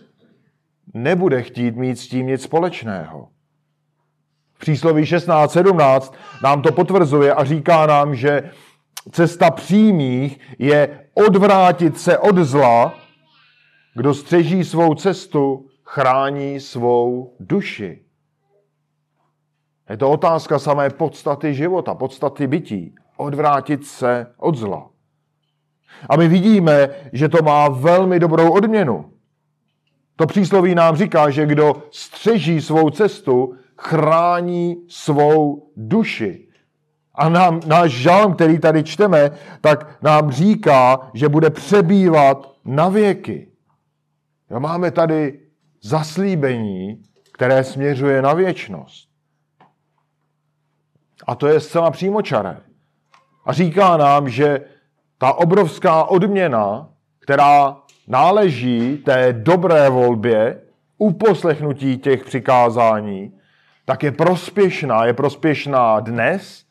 nebude 0.94 1.42
chtít 1.42 1.76
mít 1.76 1.98
s 1.98 2.08
tím 2.08 2.26
nic 2.26 2.42
společného. 2.42 3.28
V 4.54 4.58
přísloví 4.58 5.02
16.17 5.02 6.12
nám 6.42 6.62
to 6.62 6.72
potvrzuje 6.72 7.34
a 7.34 7.44
říká 7.44 7.86
nám, 7.86 8.14
že 8.14 8.50
cesta 9.10 9.50
přímých 9.50 10.40
je 10.58 11.08
odvrátit 11.14 11.98
se 11.98 12.18
od 12.18 12.36
zla, 12.36 13.01
kdo 13.94 14.14
střeží 14.14 14.64
svou 14.64 14.94
cestu, 14.94 15.66
chrání 15.84 16.60
svou 16.60 17.36
duši. 17.40 18.02
Je 19.90 19.96
to 19.96 20.10
otázka 20.10 20.58
samé 20.58 20.90
podstaty 20.90 21.54
života, 21.54 21.94
podstaty 21.94 22.46
bytí. 22.46 22.94
Odvrátit 23.16 23.86
se 23.86 24.26
od 24.36 24.56
zla. 24.56 24.90
A 26.08 26.16
my 26.16 26.28
vidíme, 26.28 26.88
že 27.12 27.28
to 27.28 27.42
má 27.42 27.68
velmi 27.68 28.20
dobrou 28.20 28.52
odměnu. 28.52 29.12
To 30.16 30.26
přísloví 30.26 30.74
nám 30.74 30.96
říká, 30.96 31.30
že 31.30 31.46
kdo 31.46 31.82
střeží 31.90 32.60
svou 32.60 32.90
cestu, 32.90 33.54
chrání 33.76 34.76
svou 34.88 35.70
duši. 35.76 36.48
A 37.14 37.28
nám, 37.28 37.60
náš 37.66 37.90
žalm, 37.90 38.34
který 38.34 38.58
tady 38.58 38.84
čteme, 38.84 39.30
tak 39.60 40.02
nám 40.02 40.30
říká, 40.30 41.10
že 41.14 41.28
bude 41.28 41.50
přebývat 41.50 42.52
na 42.64 42.88
věky. 42.88 43.51
A 44.52 44.58
máme 44.58 44.90
tady 44.90 45.40
zaslíbení, 45.82 47.02
které 47.32 47.64
směřuje 47.64 48.22
na 48.22 48.34
věčnost. 48.34 49.08
A 51.26 51.34
to 51.34 51.46
je 51.46 51.60
zcela 51.60 51.90
přímočaré. 51.90 52.60
A 53.44 53.52
říká 53.52 53.96
nám, 53.96 54.28
že 54.28 54.60
ta 55.18 55.32
obrovská 55.32 56.04
odměna, 56.04 56.88
která 57.18 57.76
náleží 58.08 58.96
té 58.96 59.32
dobré 59.32 59.90
volbě, 59.90 60.62
uposlechnutí 60.98 61.98
těch 61.98 62.24
přikázání, 62.24 63.38
tak 63.84 64.02
je 64.02 64.12
prospěšná. 64.12 65.04
Je 65.04 65.14
prospěšná 65.14 66.00
dnes 66.00 66.64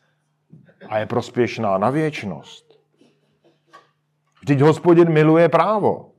a 0.88 0.98
je 0.98 1.06
prospěšná 1.06 1.78
na 1.78 1.90
věčnost. 1.90 2.78
Vždyť 4.40 4.60
hospodin 4.60 5.12
miluje 5.12 5.48
právo. 5.48 6.11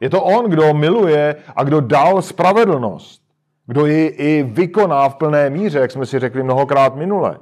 Je 0.00 0.10
to 0.10 0.22
on, 0.22 0.50
kdo 0.50 0.74
miluje 0.74 1.36
a 1.56 1.64
kdo 1.64 1.80
dal 1.80 2.22
spravedlnost. 2.22 3.22
Kdo 3.66 3.86
ji 3.86 4.06
i 4.06 4.42
vykoná 4.42 5.08
v 5.08 5.14
plné 5.14 5.50
míře, 5.50 5.78
jak 5.78 5.90
jsme 5.90 6.06
si 6.06 6.18
řekli 6.18 6.42
mnohokrát 6.42 6.96
minule. 6.96 7.38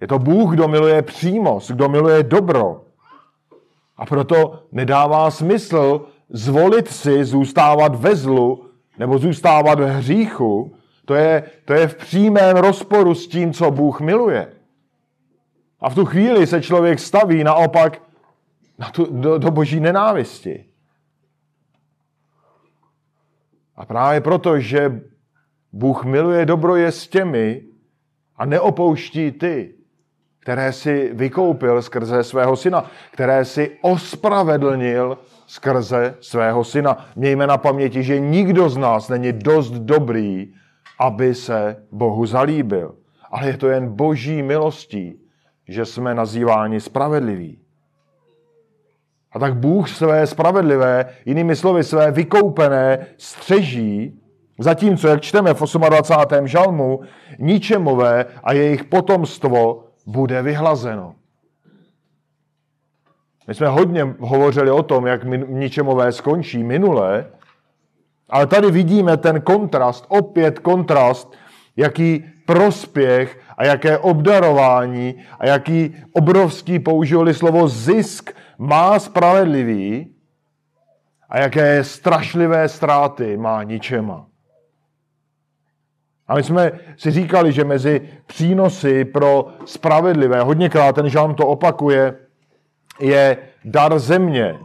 Je 0.00 0.06
to 0.06 0.18
Bůh, 0.18 0.54
kdo 0.54 0.68
miluje 0.68 1.02
přímost, 1.02 1.70
kdo 1.70 1.88
miluje 1.88 2.22
dobro, 2.22 2.80
a 4.00 4.06
proto 4.06 4.62
nedává 4.72 5.30
smysl 5.30 6.06
zvolit 6.28 6.88
si 6.88 7.24
zůstávat 7.24 7.94
ve 7.94 8.16
zlu 8.16 8.64
nebo 8.98 9.18
zůstávat 9.18 9.80
v 9.80 9.86
hříchu. 9.86 10.74
To 11.04 11.14
je, 11.14 11.42
to 11.64 11.72
je 11.72 11.88
v 11.88 11.94
přímém 11.94 12.56
rozporu 12.56 13.14
s 13.14 13.28
tím, 13.28 13.52
co 13.52 13.70
Bůh 13.70 14.00
miluje. 14.00 14.52
A 15.80 15.90
v 15.90 15.94
tu 15.94 16.04
chvíli 16.04 16.46
se 16.46 16.62
člověk 16.62 16.98
staví 16.98 17.44
naopak 17.44 18.02
na 18.80 18.90
tu, 18.90 19.06
do, 19.10 19.38
do 19.38 19.50
boží 19.50 19.80
nenávisti. 19.80 20.64
A 23.76 23.86
právě 23.86 24.20
proto, 24.20 24.60
že 24.60 25.00
Bůh 25.72 26.04
miluje 26.04 26.46
dobro 26.46 26.76
je 26.76 26.92
s 26.92 27.08
těmi 27.08 27.62
a 28.36 28.44
neopouští 28.44 29.32
ty, 29.32 29.74
které 30.40 30.72
si 30.72 31.10
vykoupil 31.14 31.82
skrze 31.82 32.24
svého 32.24 32.56
syna, 32.56 32.90
které 33.10 33.44
si 33.44 33.78
ospravedlnil 33.82 35.18
skrze 35.46 36.14
svého 36.20 36.64
syna. 36.64 37.08
Mějme 37.16 37.46
na 37.46 37.58
paměti, 37.58 38.02
že 38.02 38.20
nikdo 38.20 38.68
z 38.68 38.76
nás 38.76 39.08
není 39.08 39.32
dost 39.32 39.70
dobrý, 39.70 40.54
aby 40.98 41.34
se 41.34 41.86
Bohu 41.92 42.26
zalíbil. 42.26 42.94
Ale 43.30 43.46
je 43.46 43.56
to 43.56 43.68
jen 43.68 43.88
boží 43.88 44.42
milostí, 44.42 45.20
že 45.68 45.86
jsme 45.86 46.14
nazýváni 46.14 46.80
spravedliví. 46.80 47.59
A 49.32 49.38
tak 49.38 49.56
Bůh 49.56 49.88
své 49.88 50.26
spravedlivé, 50.26 51.06
jinými 51.24 51.56
slovy 51.56 51.84
své 51.84 52.10
vykoupené, 52.10 53.06
střeží, 53.16 54.20
zatímco, 54.58 55.08
jak 55.08 55.20
čteme 55.20 55.54
v 55.54 55.62
28. 55.88 56.46
žalmu, 56.46 57.00
ničemové 57.38 58.24
a 58.44 58.52
jejich 58.52 58.84
potomstvo 58.84 59.84
bude 60.06 60.42
vyhlazeno. 60.42 61.14
My 63.48 63.54
jsme 63.54 63.68
hodně 63.68 64.14
hovořili 64.20 64.70
o 64.70 64.82
tom, 64.82 65.06
jak 65.06 65.24
ničemové 65.48 66.12
skončí 66.12 66.64
minule, 66.64 67.26
ale 68.28 68.46
tady 68.46 68.70
vidíme 68.70 69.16
ten 69.16 69.40
kontrast, 69.40 70.04
opět 70.08 70.58
kontrast, 70.58 71.32
jaký 71.76 72.24
prospěch 72.46 73.40
a 73.56 73.64
jaké 73.64 73.98
obdarování 73.98 75.14
a 75.38 75.46
jaký 75.46 75.94
obrovský, 76.12 76.78
použili 76.78 77.34
slovo 77.34 77.68
zisk, 77.68 78.30
má 78.58 78.98
spravedlivý 78.98 80.14
a 81.28 81.38
jaké 81.38 81.84
strašlivé 81.84 82.68
ztráty 82.68 83.36
má 83.36 83.62
ničema. 83.62 84.26
A 86.28 86.34
my 86.34 86.42
jsme 86.42 86.72
si 86.96 87.10
říkali, 87.10 87.52
že 87.52 87.64
mezi 87.64 88.00
přínosy 88.26 89.04
pro 89.04 89.46
spravedlivé, 89.64 90.40
hodněkrát 90.40 90.94
ten 90.94 91.08
žám 91.08 91.34
to 91.34 91.46
opakuje, 91.46 92.14
je 93.00 93.36
dar 93.64 93.98
země. 93.98 94.58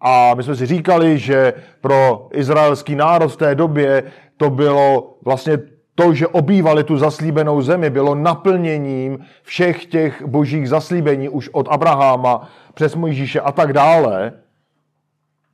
A 0.00 0.34
my 0.34 0.42
jsme 0.42 0.56
si 0.56 0.66
říkali, 0.66 1.18
že 1.18 1.52
pro 1.80 2.28
izraelský 2.32 2.94
národ 2.94 3.28
v 3.28 3.36
té 3.36 3.54
době 3.54 4.02
to 4.36 4.50
bylo 4.50 5.16
vlastně 5.24 5.58
to, 5.94 6.14
že 6.14 6.26
obývali 6.26 6.84
tu 6.84 6.98
zaslíbenou 6.98 7.62
zemi, 7.62 7.90
bylo 7.90 8.14
naplněním 8.14 9.18
všech 9.42 9.86
těch 9.86 10.26
božích 10.26 10.68
zaslíbení 10.68 11.28
už 11.28 11.48
od 11.52 11.68
Abraháma 11.70 12.48
přes 12.74 12.94
Mojžíše 12.94 13.40
a 13.40 13.52
tak 13.52 13.72
dále. 13.72 14.32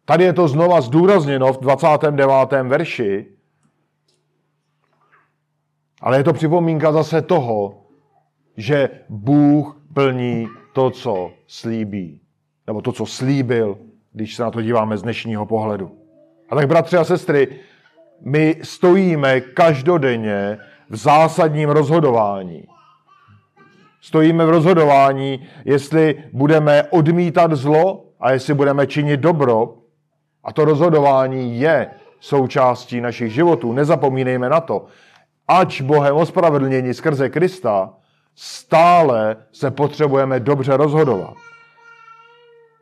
Tady 0.05 0.25
je 0.25 0.33
to 0.33 0.49
znova 0.49 0.81
zdůrazněno 0.81 1.53
v 1.53 1.61
29. 1.61 2.53
verši, 2.63 3.27
ale 6.01 6.17
je 6.17 6.25
to 6.25 6.33
připomínka 6.33 6.93
zase 6.93 7.23
toho, 7.23 7.83
že 8.57 8.91
Bůh 9.09 9.83
plní 9.95 10.49
to, 10.73 10.91
co 10.91 11.31
slíbí. 11.47 12.21
Nebo 12.67 12.83
to, 12.83 12.93
co 12.93 13.07
slíbil, 13.07 13.79
když 14.13 14.37
se 14.37 14.43
na 14.43 14.51
to 14.51 14.63
díváme 14.63 14.97
z 14.97 15.03
dnešního 15.03 15.47
pohledu. 15.47 15.99
A 16.49 16.55
tak, 16.57 16.69
bratři 16.69 16.97
a 16.97 17.05
sestry, 17.05 17.49
my 18.25 18.57
stojíme 18.63 19.41
každodenně 19.41 20.59
v 20.91 20.97
zásadním 20.97 21.71
rozhodování. 21.71 22.65
Stojíme 24.01 24.47
v 24.47 24.51
rozhodování, 24.51 25.49
jestli 25.65 26.25
budeme 26.33 26.83
odmítat 26.91 27.53
zlo 27.53 28.05
a 28.21 28.33
jestli 28.33 28.55
budeme 28.55 28.87
činit 28.87 29.21
dobro. 29.21 29.75
A 30.45 30.53
to 30.53 30.65
rozhodování 30.65 31.61
je 31.61 31.91
součástí 32.21 33.01
našich 33.01 33.33
životů. 33.33 33.73
Nezapomínejme 33.73 34.49
na 34.49 34.61
to. 34.61 34.87
Ač 35.49 35.81
Bohem 35.81 36.17
ospravedlnění 36.17 36.95
skrze 36.95 37.29
Krista, 37.29 37.91
stále 38.35 39.37
se 39.53 39.71
potřebujeme 39.71 40.41
dobře 40.41 40.77
rozhodovat. 40.77 41.35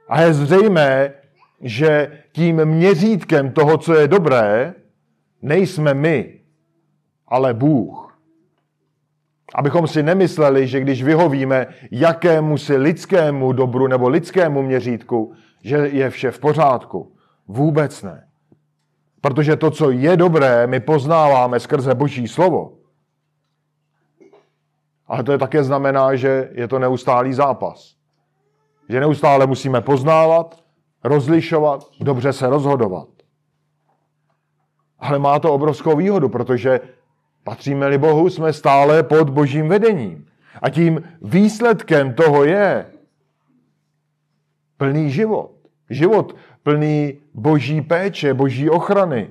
A 0.08 0.20
je 0.20 0.32
zřejmé, 0.32 1.12
že 1.60 2.12
tím 2.32 2.64
měřítkem 2.64 3.50
toho, 3.50 3.78
co 3.78 3.94
je 3.94 4.08
dobré, 4.08 4.74
nejsme 5.42 5.94
my, 5.94 6.40
ale 7.28 7.54
Bůh. 7.54 8.18
Abychom 9.54 9.86
si 9.86 10.02
nemysleli, 10.02 10.66
že 10.66 10.80
když 10.80 11.02
vyhovíme 11.02 11.66
jakému 11.90 12.58
si 12.58 12.76
lidskému 12.76 13.52
dobru 13.52 13.86
nebo 13.86 14.08
lidskému 14.08 14.62
měřítku, 14.62 15.32
že 15.62 15.76
je 15.76 16.10
vše 16.10 16.30
v 16.30 16.38
pořádku. 16.38 17.12
Vůbec 17.48 18.02
ne. 18.02 18.28
Protože 19.20 19.56
to, 19.56 19.70
co 19.70 19.90
je 19.90 20.16
dobré, 20.16 20.66
my 20.66 20.80
poznáváme 20.80 21.60
skrze 21.60 21.94
Boží 21.94 22.28
slovo. 22.28 22.72
Ale 25.06 25.22
to 25.22 25.32
je 25.32 25.38
také 25.38 25.64
znamená, 25.64 26.14
že 26.16 26.50
je 26.52 26.68
to 26.68 26.78
neustálý 26.78 27.32
zápas. 27.32 27.94
Že 28.88 29.00
neustále 29.00 29.46
musíme 29.46 29.80
poznávat, 29.80 30.62
rozlišovat, 31.04 31.84
dobře 32.00 32.32
se 32.32 32.46
rozhodovat. 32.48 33.08
Ale 34.98 35.18
má 35.18 35.38
to 35.38 35.52
obrovskou 35.52 35.96
výhodu, 35.96 36.28
protože 36.28 36.80
patříme-li 37.44 37.98
Bohu, 37.98 38.30
jsme 38.30 38.52
stále 38.52 39.02
pod 39.02 39.30
božím 39.30 39.68
vedením. 39.68 40.26
A 40.62 40.70
tím 40.70 41.02
výsledkem 41.22 42.14
toho 42.14 42.44
je 42.44 42.86
plný 44.76 45.10
život. 45.10 45.50
Život 45.90 46.36
plný 46.62 47.18
boží 47.34 47.80
péče, 47.80 48.34
boží 48.34 48.70
ochrany, 48.70 49.30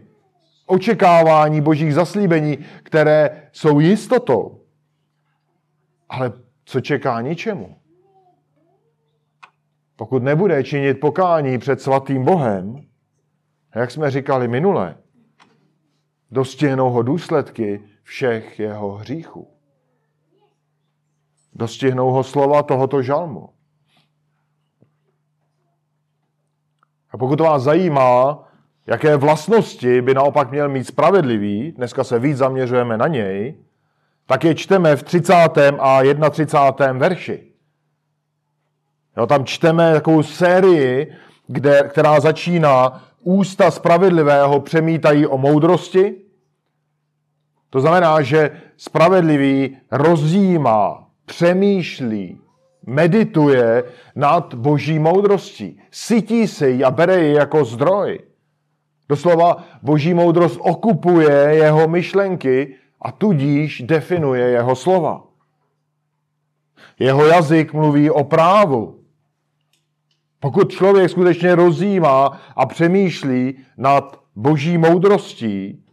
očekávání 0.66 1.62
božích 1.62 1.94
zaslíbení, 1.94 2.58
které 2.84 3.50
jsou 3.52 3.80
jistotou. 3.80 4.62
Ale 6.10 6.34
co 6.66 6.82
čeká 6.82 7.22
ničemu? 7.22 7.76
Pokud 9.96 10.24
nebude 10.24 10.64
činit 10.64 10.94
pokání 10.94 11.58
před 11.58 11.82
svatým 11.82 12.26
Bohem, 12.26 12.82
jak 13.76 13.92
jsme 13.92 14.12
říkali 14.12 14.48
minule, 14.48 14.96
dostihnou 16.32 16.90
ho 16.90 17.02
důsledky 17.02 17.82
všech 18.04 18.60
jeho 18.60 18.92
hříchů. 18.92 19.48
Dostihnou 21.54 22.12
ho 22.12 22.24
slova 22.24 22.64
tohoto 22.64 23.02
žalmu. 23.02 23.50
A 27.12 27.18
pokud 27.18 27.40
vás 27.40 27.64
zajímá, 27.64 28.44
jaké 28.88 29.18
vlastnosti 29.18 30.02
by 30.02 30.14
naopak 30.14 30.52
měl 30.52 30.70
mít 30.70 30.84
spravedlivý, 30.84 31.72
dneska 31.72 32.04
se 32.04 32.20
víc 32.20 32.38
zaměřujeme 32.38 32.98
na 32.98 33.08
něj, 33.08 33.58
tak 34.26 34.44
je 34.44 34.56
čteme 34.56 34.96
v 34.96 35.04
30. 35.04 35.34
a 35.80 36.00
31. 36.30 36.94
verši. 36.94 37.52
Jo, 39.18 39.28
tam 39.28 39.46
čteme 39.46 39.94
takovou 39.94 40.24
sérii, 40.24 41.16
kde, 41.48 41.84
která 41.90 42.20
začíná 42.20 43.04
ústa 43.22 43.72
spravedlivého 43.72 44.60
přemítají 44.60 45.28
o 45.28 45.38
moudrosti. 45.38 46.16
To 47.70 47.80
znamená, 47.80 48.22
že 48.22 48.52
spravedlivý 48.78 49.78
rozjímá, 49.92 51.08
přemýšlí, 51.26 52.40
medituje 52.86 53.84
nad 54.16 54.54
boží 54.54 55.00
moudrostí. 55.00 55.82
Sytí 55.92 56.48
se 56.48 56.70
ji 56.70 56.84
a 56.84 56.92
bere 56.92 57.24
ji 57.24 57.34
jako 57.34 57.66
zdroj. 57.66 58.20
Doslova 59.10 59.64
boží 59.82 60.14
moudrost 60.14 60.60
okupuje 60.62 61.32
jeho 61.52 61.88
myšlenky 61.88 62.76
a 63.02 63.12
tudíž 63.12 63.82
definuje 63.82 64.50
jeho 64.50 64.76
slova. 64.76 65.24
Jeho 67.00 67.26
jazyk 67.26 67.74
mluví 67.74 68.10
o 68.10 68.24
právu. 68.24 69.00
Pokud 70.40 70.72
člověk 70.72 71.10
skutečně 71.10 71.56
rozjímá 71.56 72.42
a 72.56 72.66
přemýšlí 72.66 73.58
nad 73.78 74.20
boží 74.36 74.78
moudrostí, 74.78 75.84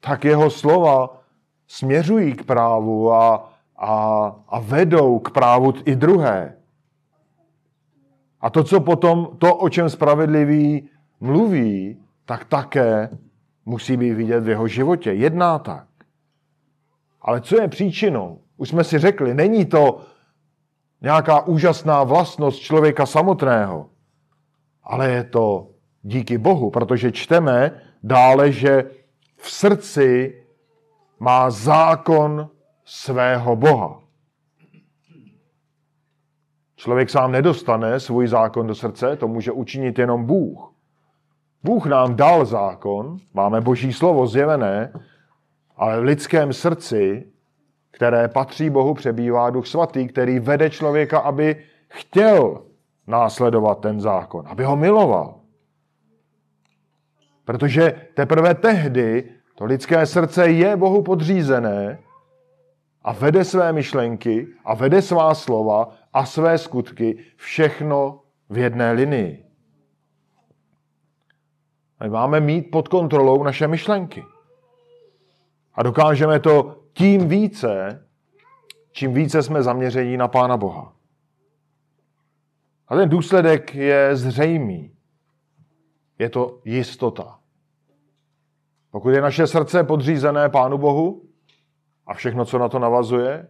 tak 0.00 0.24
jeho 0.24 0.50
slova 0.50 1.22
směřují 1.68 2.32
k 2.32 2.44
právu 2.44 3.12
a, 3.12 3.52
a, 3.76 3.92
a 4.48 4.60
vedou 4.60 5.18
k 5.18 5.30
právu 5.30 5.72
i 5.84 5.96
druhé. 5.96 6.56
A 8.40 8.50
to, 8.50 8.64
co 8.64 8.80
potom, 8.80 9.28
to, 9.38 9.56
o 9.56 9.68
čem 9.68 9.90
spravedlivý 9.90 10.88
mluví, 11.20 11.98
tak 12.24 12.44
také 12.44 13.08
musí 13.66 13.96
být 13.96 14.12
vidět 14.12 14.40
v 14.40 14.48
jeho 14.48 14.68
životě. 14.68 15.12
Jedná 15.12 15.58
tak. 15.58 15.86
Ale 17.20 17.40
co 17.40 17.60
je 17.60 17.68
příčinou? 17.68 18.38
Už 18.56 18.68
jsme 18.68 18.84
si 18.84 18.98
řekli, 18.98 19.34
není 19.34 19.66
to 19.66 20.00
nějaká 21.02 21.46
úžasná 21.46 22.04
vlastnost 22.04 22.60
člověka 22.60 23.06
samotného, 23.06 23.86
ale 24.82 25.10
je 25.10 25.24
to 25.24 25.68
díky 26.02 26.38
Bohu, 26.38 26.70
protože 26.70 27.12
čteme 27.12 27.80
dále, 28.02 28.52
že 28.52 28.90
v 29.36 29.50
srdci 29.50 30.42
má 31.18 31.50
zákon 31.50 32.48
svého 32.84 33.56
Boha. 33.56 34.00
Člověk 36.76 37.10
sám 37.10 37.32
nedostane 37.32 38.00
svůj 38.00 38.28
zákon 38.28 38.66
do 38.66 38.74
srdce, 38.74 39.16
to 39.16 39.28
může 39.28 39.52
učinit 39.52 39.98
jenom 39.98 40.24
Bůh. 40.24 40.72
Bůh 41.62 41.86
nám 41.86 42.16
dal 42.16 42.44
zákon, 42.44 43.16
máme 43.34 43.60
Boží 43.60 43.92
slovo 43.92 44.26
zjevené, 44.26 44.92
ale 45.76 46.00
v 46.00 46.04
lidském 46.04 46.52
srdci, 46.52 47.32
které 47.96 48.28
patří 48.28 48.70
Bohu, 48.70 48.94
přebývá 48.94 49.50
Duch 49.50 49.66
Svatý, 49.66 50.08
který 50.08 50.38
vede 50.38 50.70
člověka, 50.70 51.18
aby 51.18 51.64
chtěl 51.88 52.62
následovat 53.06 53.80
ten 53.80 54.00
zákon, 54.00 54.44
aby 54.48 54.64
ho 54.64 54.76
miloval. 54.76 55.40
Protože 57.44 58.08
teprve 58.14 58.54
tehdy 58.54 59.30
to 59.54 59.64
lidské 59.64 60.06
srdce 60.06 60.50
je 60.50 60.76
Bohu 60.76 61.02
podřízené 61.02 61.98
a 63.02 63.12
vede 63.12 63.44
své 63.44 63.72
myšlenky 63.72 64.46
a 64.64 64.74
vede 64.74 65.02
svá 65.02 65.34
slova 65.34 65.88
a 66.12 66.26
své 66.26 66.58
skutky 66.58 67.18
všechno 67.36 68.20
v 68.50 68.58
jedné 68.58 68.92
linii. 68.92 69.44
My 72.02 72.10
máme 72.10 72.40
mít 72.40 72.62
pod 72.62 72.88
kontrolou 72.88 73.42
naše 73.42 73.68
myšlenky. 73.68 74.24
A 75.74 75.82
dokážeme 75.82 76.40
to 76.40 76.85
tím 76.96 77.28
více, 77.28 78.04
čím 78.92 79.14
více 79.14 79.42
jsme 79.42 79.62
zaměření 79.62 80.16
na 80.16 80.28
Pána 80.28 80.56
Boha. 80.56 80.92
A 82.88 82.96
ten 82.96 83.08
důsledek 83.08 83.74
je 83.74 84.16
zřejmý. 84.16 84.92
Je 86.18 86.30
to 86.30 86.60
jistota. 86.64 87.38
Pokud 88.90 89.10
je 89.10 89.20
naše 89.20 89.46
srdce 89.46 89.84
podřízené 89.84 90.48
Pánu 90.48 90.78
Bohu 90.78 91.22
a 92.06 92.14
všechno, 92.14 92.44
co 92.44 92.58
na 92.58 92.68
to 92.68 92.78
navazuje, 92.78 93.48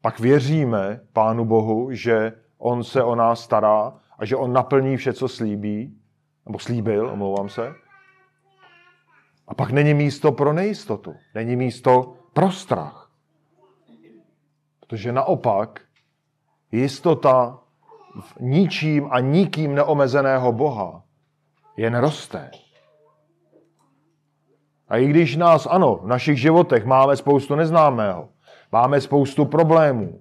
pak 0.00 0.20
věříme 0.20 1.00
Pánu 1.12 1.44
Bohu, 1.44 1.92
že 1.92 2.32
On 2.58 2.84
se 2.84 3.02
o 3.02 3.14
nás 3.14 3.40
stará 3.40 4.00
a 4.18 4.24
že 4.24 4.36
On 4.36 4.52
naplní 4.52 4.96
vše, 4.96 5.12
co 5.12 5.28
slíbí, 5.28 5.98
nebo 6.46 6.58
slíbil, 6.58 7.10
omlouvám 7.10 7.48
se. 7.48 7.74
A 9.50 9.54
pak 9.54 9.70
není 9.70 9.94
místo 9.94 10.32
pro 10.32 10.52
nejistotu, 10.52 11.14
není 11.34 11.56
místo 11.56 12.14
pro 12.32 12.50
strach. 12.50 13.10
Protože 14.80 15.12
naopak 15.12 15.80
jistota 16.72 17.58
v 18.20 18.40
ničím 18.40 19.08
a 19.10 19.20
nikým 19.20 19.74
neomezeného 19.74 20.52
Boha 20.52 21.02
jen 21.76 21.98
roste. 21.98 22.50
A 24.88 24.96
i 24.96 25.06
když 25.06 25.36
nás, 25.36 25.66
ano, 25.70 25.96
v 25.96 26.06
našich 26.06 26.40
životech 26.40 26.84
máme 26.84 27.16
spoustu 27.16 27.54
neznámého, 27.54 28.28
máme 28.72 29.00
spoustu 29.00 29.44
problémů, 29.44 30.20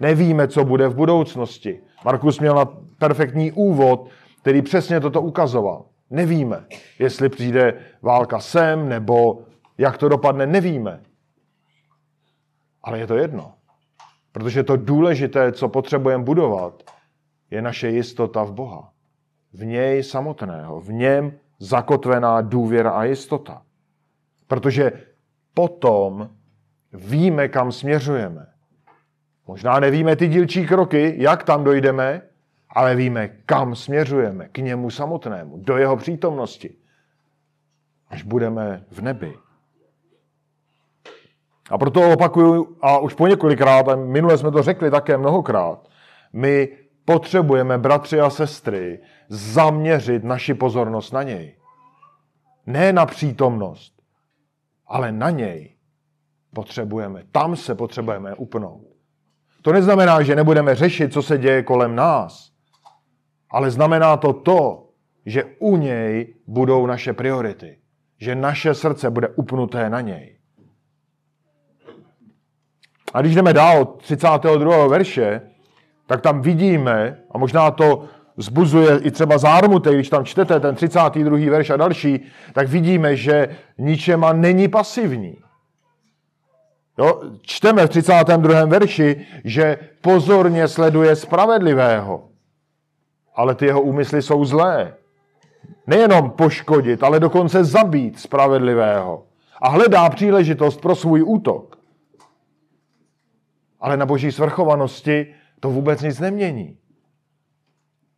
nevíme, 0.00 0.48
co 0.48 0.64
bude 0.64 0.88
v 0.88 0.94
budoucnosti. 0.94 1.80
Markus 2.04 2.40
měl 2.40 2.54
na 2.54 2.64
perfektní 2.98 3.52
úvod, 3.52 4.08
který 4.40 4.62
přesně 4.62 5.00
toto 5.00 5.22
ukazoval. 5.22 5.84
Nevíme, 6.10 6.66
jestli 6.98 7.28
přijde 7.28 7.84
válka 8.02 8.40
sem, 8.40 8.88
nebo 8.88 9.42
jak 9.78 9.98
to 9.98 10.08
dopadne, 10.08 10.46
nevíme. 10.46 11.00
Ale 12.82 12.98
je 12.98 13.06
to 13.06 13.16
jedno. 13.16 13.54
Protože 14.32 14.62
to 14.62 14.76
důležité, 14.76 15.52
co 15.52 15.68
potřebujeme 15.68 16.24
budovat, 16.24 16.82
je 17.50 17.62
naše 17.62 17.88
jistota 17.88 18.42
v 18.42 18.52
Boha. 18.52 18.92
V 19.52 19.64
něj 19.64 20.02
samotného, 20.02 20.80
v 20.80 20.92
něm 20.92 21.32
zakotvená 21.58 22.40
důvěra 22.40 22.90
a 22.90 23.04
jistota. 23.04 23.62
Protože 24.46 24.92
potom 25.54 26.30
víme, 26.92 27.48
kam 27.48 27.72
směřujeme. 27.72 28.46
Možná 29.46 29.80
nevíme 29.80 30.16
ty 30.16 30.28
dílčí 30.28 30.66
kroky, 30.66 31.14
jak 31.18 31.44
tam 31.44 31.64
dojdeme, 31.64 32.22
ale 32.78 32.96
víme, 32.96 33.28
kam 33.28 33.74
směřujeme, 33.74 34.48
k 34.48 34.58
němu 34.58 34.90
samotnému, 34.90 35.56
do 35.56 35.76
jeho 35.76 35.96
přítomnosti, 35.96 36.76
až 38.08 38.22
budeme 38.22 38.84
v 38.90 39.00
nebi. 39.00 39.34
A 41.70 41.78
proto 41.78 42.12
opakuju, 42.12 42.76
a 42.82 42.98
už 42.98 43.14
po 43.14 43.26
několikrát, 43.26 43.88
a 43.88 43.96
minule 43.96 44.38
jsme 44.38 44.50
to 44.50 44.62
řekli 44.62 44.90
také 44.90 45.16
mnohokrát, 45.16 45.88
my 46.32 46.68
potřebujeme, 47.04 47.78
bratři 47.78 48.20
a 48.20 48.30
sestry, 48.30 49.00
zaměřit 49.28 50.24
naši 50.24 50.54
pozornost 50.54 51.12
na 51.12 51.22
něj. 51.22 51.56
Ne 52.66 52.92
na 52.92 53.06
přítomnost, 53.06 54.02
ale 54.86 55.12
na 55.12 55.30
něj 55.30 55.76
potřebujeme. 56.54 57.24
Tam 57.32 57.56
se 57.56 57.74
potřebujeme 57.74 58.34
upnout. 58.34 58.82
To 59.62 59.72
neznamená, 59.72 60.22
že 60.22 60.36
nebudeme 60.36 60.74
řešit, 60.74 61.12
co 61.12 61.22
se 61.22 61.38
děje 61.38 61.62
kolem 61.62 61.96
nás, 61.96 62.47
ale 63.50 63.70
znamená 63.70 64.16
to 64.16 64.32
to, 64.32 64.88
že 65.26 65.44
u 65.58 65.76
něj 65.76 66.34
budou 66.46 66.86
naše 66.86 67.12
priority. 67.12 67.78
Že 68.20 68.34
naše 68.34 68.74
srdce 68.74 69.10
bude 69.10 69.28
upnuté 69.28 69.90
na 69.90 70.00
něj. 70.00 70.38
A 73.14 73.20
když 73.20 73.34
jdeme 73.34 73.52
dál 73.52 73.82
od 73.82 74.02
32. 74.02 74.86
verše, 74.86 75.40
tak 76.06 76.20
tam 76.20 76.40
vidíme, 76.40 77.18
a 77.30 77.38
možná 77.38 77.70
to 77.70 78.04
zbuzuje 78.36 78.98
i 78.98 79.10
třeba 79.10 79.38
zármutek, 79.38 79.94
když 79.94 80.08
tam 80.08 80.24
čtete 80.24 80.60
ten 80.60 80.74
32. 80.74 81.50
verš 81.50 81.70
a 81.70 81.76
další, 81.76 82.24
tak 82.52 82.68
vidíme, 82.68 83.16
že 83.16 83.48
ničema 83.78 84.32
není 84.32 84.68
pasivní. 84.68 85.36
Jo? 86.98 87.20
Čteme 87.42 87.86
v 87.86 87.90
32. 87.90 88.64
verši, 88.64 89.26
že 89.44 89.78
pozorně 90.00 90.68
sleduje 90.68 91.16
spravedlivého, 91.16 92.28
ale 93.38 93.54
ty 93.54 93.66
jeho 93.66 93.82
úmysly 93.82 94.22
jsou 94.22 94.44
zlé. 94.44 94.94
Nejenom 95.86 96.30
poškodit, 96.30 97.02
ale 97.02 97.20
dokonce 97.20 97.64
zabít 97.64 98.20
spravedlivého. 98.20 99.24
A 99.62 99.68
hledá 99.68 100.10
příležitost 100.10 100.80
pro 100.80 100.94
svůj 100.94 101.22
útok. 101.22 101.78
Ale 103.80 103.96
na 103.96 104.06
boží 104.06 104.32
svrchovanosti 104.32 105.34
to 105.60 105.70
vůbec 105.70 106.02
nic 106.02 106.20
nemění. 106.20 106.76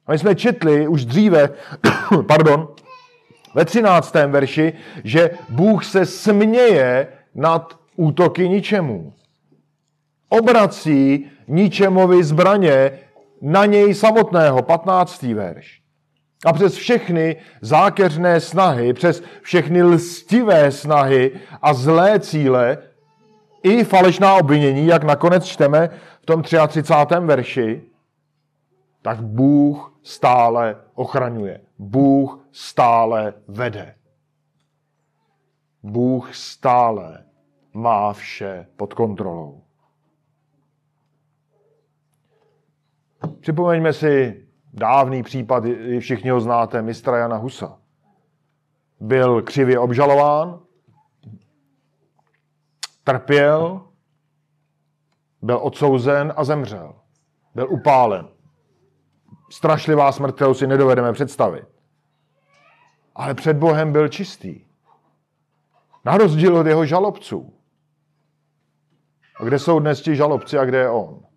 A 0.07 0.13
my 0.13 0.19
jsme 0.19 0.35
četli 0.35 0.89
už 0.89 1.05
dříve, 1.05 1.51
pardon, 2.29 2.69
ve 3.55 3.65
13. 3.65 4.15
verši, 4.15 4.73
že 5.05 5.31
Bůh 5.49 5.85
se 5.85 6.07
směje 6.07 7.09
nad 7.35 7.79
útoky 7.97 8.49
ničemu. 8.49 9.13
Obrací 10.29 11.31
ničemovi 11.49 12.25
zbraně 12.25 12.99
na 13.43 13.67
něj 13.67 13.95
samotného, 13.95 14.63
15. 14.63 15.23
verš. 15.23 15.81
A 16.47 16.53
přes 16.53 16.75
všechny 16.75 17.37
zákeřné 17.61 18.41
snahy, 18.41 18.93
přes 18.93 19.23
všechny 19.43 19.83
lstivé 19.83 20.73
snahy 20.73 21.41
a 21.63 21.75
zlé 21.75 22.21
cíle, 22.21 22.79
i 23.63 23.85
falešná 23.85 24.35
obvinění, 24.35 24.87
jak 24.87 25.05
nakonec 25.05 25.45
čteme 25.45 25.89
v 26.23 26.27
tom 26.27 26.43
33. 26.43 26.95
verši, 27.21 27.83
tak 29.03 29.23
Bůh 29.23 29.99
stále 30.03 30.77
ochraňuje. 30.95 31.61
Bůh 31.79 32.49
stále 32.53 33.35
vede. 33.49 33.95
Bůh 35.83 36.35
stále 36.35 37.25
má 37.75 38.13
vše 38.13 38.67
pod 38.77 38.95
kontrolou. 38.95 39.63
Připomeňme 43.41 43.93
si 43.93 44.47
dávný 44.73 45.23
případ, 45.23 45.65
všichni 45.99 46.31
ho 46.31 46.41
znáte, 46.41 46.83
mistra 46.83 47.19
Jana 47.19 47.37
Husa. 47.37 47.79
Byl 49.01 49.43
křivě 49.43 49.79
obžalován, 49.79 50.61
trpěl, 53.05 53.81
byl 55.43 55.59
odsouzen 55.63 56.33
a 56.37 56.45
zemřel. 56.45 56.95
Byl 57.55 57.67
upálen. 57.71 58.29
Strašlivá 59.51 60.13
smrt, 60.13 60.35
kterou 60.35 60.55
si 60.55 60.67
nedovedeme 60.67 61.13
představit. 61.13 61.65
Ale 63.15 63.35
před 63.35 63.57
Bohem 63.57 63.93
byl 63.93 64.09
čistý. 64.09 64.65
Na 66.05 66.17
rozdíl 66.17 66.57
od 66.57 66.67
jeho 66.67 66.87
žalobců. 66.87 67.55
A 69.41 69.45
kde 69.45 69.59
jsou 69.59 69.79
dnes 69.79 70.03
ti 70.03 70.17
žalobci 70.17 70.59
a 70.59 70.65
kde 70.65 70.79
je 70.79 70.91
on? 70.91 71.30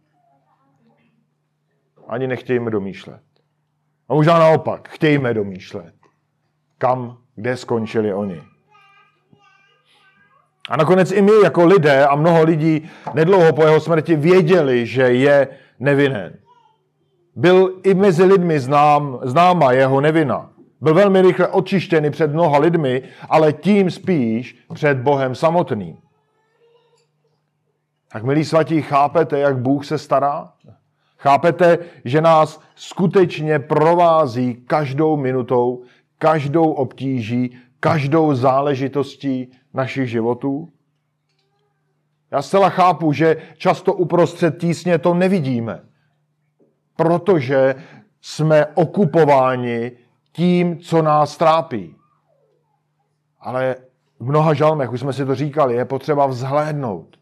Ani 2.07 2.27
nechtějme 2.27 2.71
domýšlet. 2.71 3.21
A 4.09 4.13
možná 4.13 4.39
naopak, 4.39 4.89
chtějme 4.89 5.33
domýšlet. 5.33 5.93
Kam, 6.77 7.17
kde 7.35 7.57
skončili 7.57 8.13
oni. 8.13 8.41
A 10.69 10.77
nakonec 10.77 11.11
i 11.11 11.21
my 11.21 11.31
jako 11.43 11.65
lidé 11.65 12.07
a 12.07 12.15
mnoho 12.15 12.43
lidí 12.43 12.89
nedlouho 13.13 13.53
po 13.53 13.63
jeho 13.63 13.79
smrti 13.79 14.15
věděli, 14.15 14.85
že 14.85 15.01
je 15.01 15.47
nevinen. 15.79 16.37
Byl 17.35 17.79
i 17.83 17.93
mezi 17.93 18.23
lidmi 18.23 18.59
znám, 18.59 19.19
známa 19.23 19.71
jeho 19.71 20.01
nevina. 20.01 20.49
Byl 20.81 20.93
velmi 20.93 21.21
rychle 21.21 21.47
očištěný 21.47 22.11
před 22.11 22.33
mnoha 22.33 22.59
lidmi, 22.59 23.03
ale 23.29 23.53
tím 23.53 23.91
spíš 23.91 24.65
před 24.73 24.97
Bohem 24.97 25.35
samotným. 25.35 25.97
Tak 28.11 28.23
milí 28.23 28.45
svatí, 28.45 28.81
chápete, 28.81 29.39
jak 29.39 29.57
Bůh 29.57 29.85
se 29.85 29.97
stará? 29.97 30.53
Chápete, 31.23 31.77
že 32.05 32.21
nás 32.21 32.59
skutečně 32.75 33.59
provází 33.59 34.55
každou 34.55 35.17
minutou, 35.17 35.83
každou 36.17 36.71
obtíží, 36.71 37.57
každou 37.79 38.35
záležitostí 38.35 39.51
našich 39.73 40.09
životů? 40.09 40.69
Já 42.31 42.41
zcela 42.41 42.69
chápu, 42.69 43.13
že 43.13 43.37
často 43.57 43.93
uprostřed 43.93 44.57
tísně 44.59 44.97
to 44.97 45.13
nevidíme, 45.13 45.83
protože 46.95 47.75
jsme 48.21 48.65
okupováni 48.65 49.91
tím, 50.31 50.79
co 50.79 51.01
nás 51.01 51.37
trápí. 51.37 51.95
Ale 53.39 53.75
v 54.19 54.25
mnoha 54.25 54.53
žalmech, 54.53 54.91
už 54.91 54.99
jsme 54.99 55.13
si 55.13 55.25
to 55.25 55.35
říkali, 55.35 55.75
je 55.75 55.85
potřeba 55.85 56.25
vzhlédnout. 56.25 57.17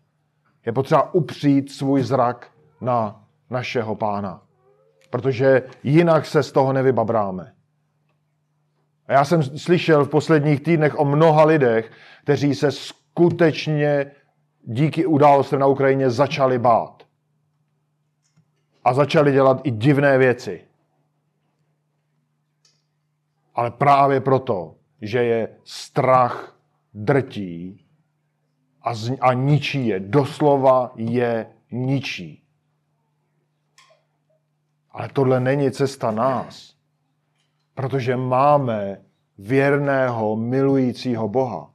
Je 0.65 0.71
potřeba 0.71 1.13
upřít 1.13 1.71
svůj 1.71 2.03
zrak 2.03 2.51
na 2.81 3.20
našeho 3.51 3.95
pána. 3.95 4.41
Protože 5.09 5.63
jinak 5.83 6.25
se 6.25 6.43
z 6.43 6.51
toho 6.51 6.73
nevybabráme. 6.73 7.53
A 9.07 9.13
já 9.13 9.25
jsem 9.25 9.43
slyšel 9.43 10.05
v 10.05 10.09
posledních 10.09 10.61
týdnech 10.61 10.99
o 10.99 11.05
mnoha 11.05 11.45
lidech, 11.45 11.91
kteří 12.23 12.55
se 12.55 12.71
skutečně 12.71 14.11
díky 14.63 15.05
událostem 15.05 15.59
na 15.59 15.67
Ukrajině 15.67 16.09
začali 16.09 16.59
bát. 16.59 17.03
A 18.83 18.93
začali 18.93 19.31
dělat 19.31 19.61
i 19.63 19.71
divné 19.71 20.17
věci. 20.17 20.61
Ale 23.55 23.71
právě 23.71 24.21
proto, 24.21 24.75
že 25.01 25.23
je 25.23 25.47
strach 25.63 26.57
drtí 26.93 27.85
a, 28.81 28.93
z, 28.93 29.17
a 29.21 29.33
ničí 29.33 29.87
je. 29.87 29.99
Doslova 29.99 30.91
je 30.95 31.47
ničí. 31.71 32.40
Ale 34.91 35.09
tohle 35.09 35.39
není 35.39 35.71
cesta 35.71 36.11
nás. 36.11 36.75
Protože 37.73 38.17
máme 38.17 39.01
věrného, 39.37 40.35
milujícího 40.35 41.27
Boha. 41.27 41.71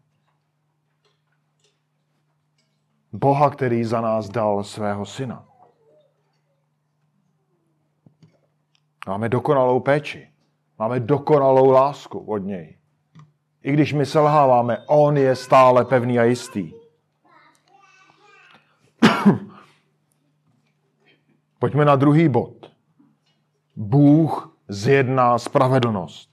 Boha, 3.12 3.50
který 3.50 3.84
za 3.84 4.00
nás 4.00 4.28
dal 4.28 4.64
svého 4.64 5.06
syna. 5.06 5.44
Máme 9.06 9.28
dokonalou 9.28 9.80
péči. 9.80 10.30
Máme 10.78 11.00
dokonalou 11.00 11.70
lásku 11.70 12.18
od 12.18 12.38
něj. 12.38 12.78
I 13.62 13.72
když 13.72 13.92
my 13.92 14.06
selháváme, 14.06 14.78
on 14.86 15.16
je 15.16 15.36
stále 15.36 15.84
pevný 15.84 16.18
a 16.18 16.24
jistý. 16.24 16.72
Pojďme 21.58 21.84
na 21.84 21.96
druhý 21.96 22.28
bod. 22.28 22.75
Bůh 23.76 24.58
zjedná 24.68 25.38
spravedlnost. 25.38 26.30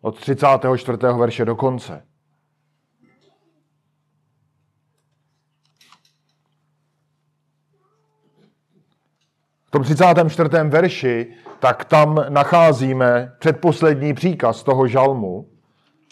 Od 0.00 0.20
34. 0.20 0.98
verše 1.18 1.44
do 1.44 1.56
konce. 1.56 2.04
V 9.66 9.70
tom 9.70 9.82
34. 9.82 10.50
verši, 10.68 11.34
tak 11.58 11.84
tam 11.84 12.24
nacházíme 12.28 13.32
předposlední 13.38 14.14
příkaz 14.14 14.62
toho 14.62 14.88
žalmu. 14.88 15.48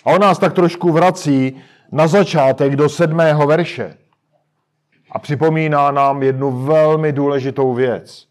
A 0.04 0.10
on 0.10 0.20
nás 0.20 0.38
tak 0.38 0.52
trošku 0.52 0.92
vrací 0.92 1.62
na 1.92 2.06
začátek 2.06 2.76
do 2.76 2.88
sedmého 2.88 3.46
verše. 3.46 3.96
A 5.12 5.18
připomíná 5.18 5.90
nám 5.90 6.22
jednu 6.22 6.64
velmi 6.64 7.12
důležitou 7.12 7.74
věc, 7.74 8.26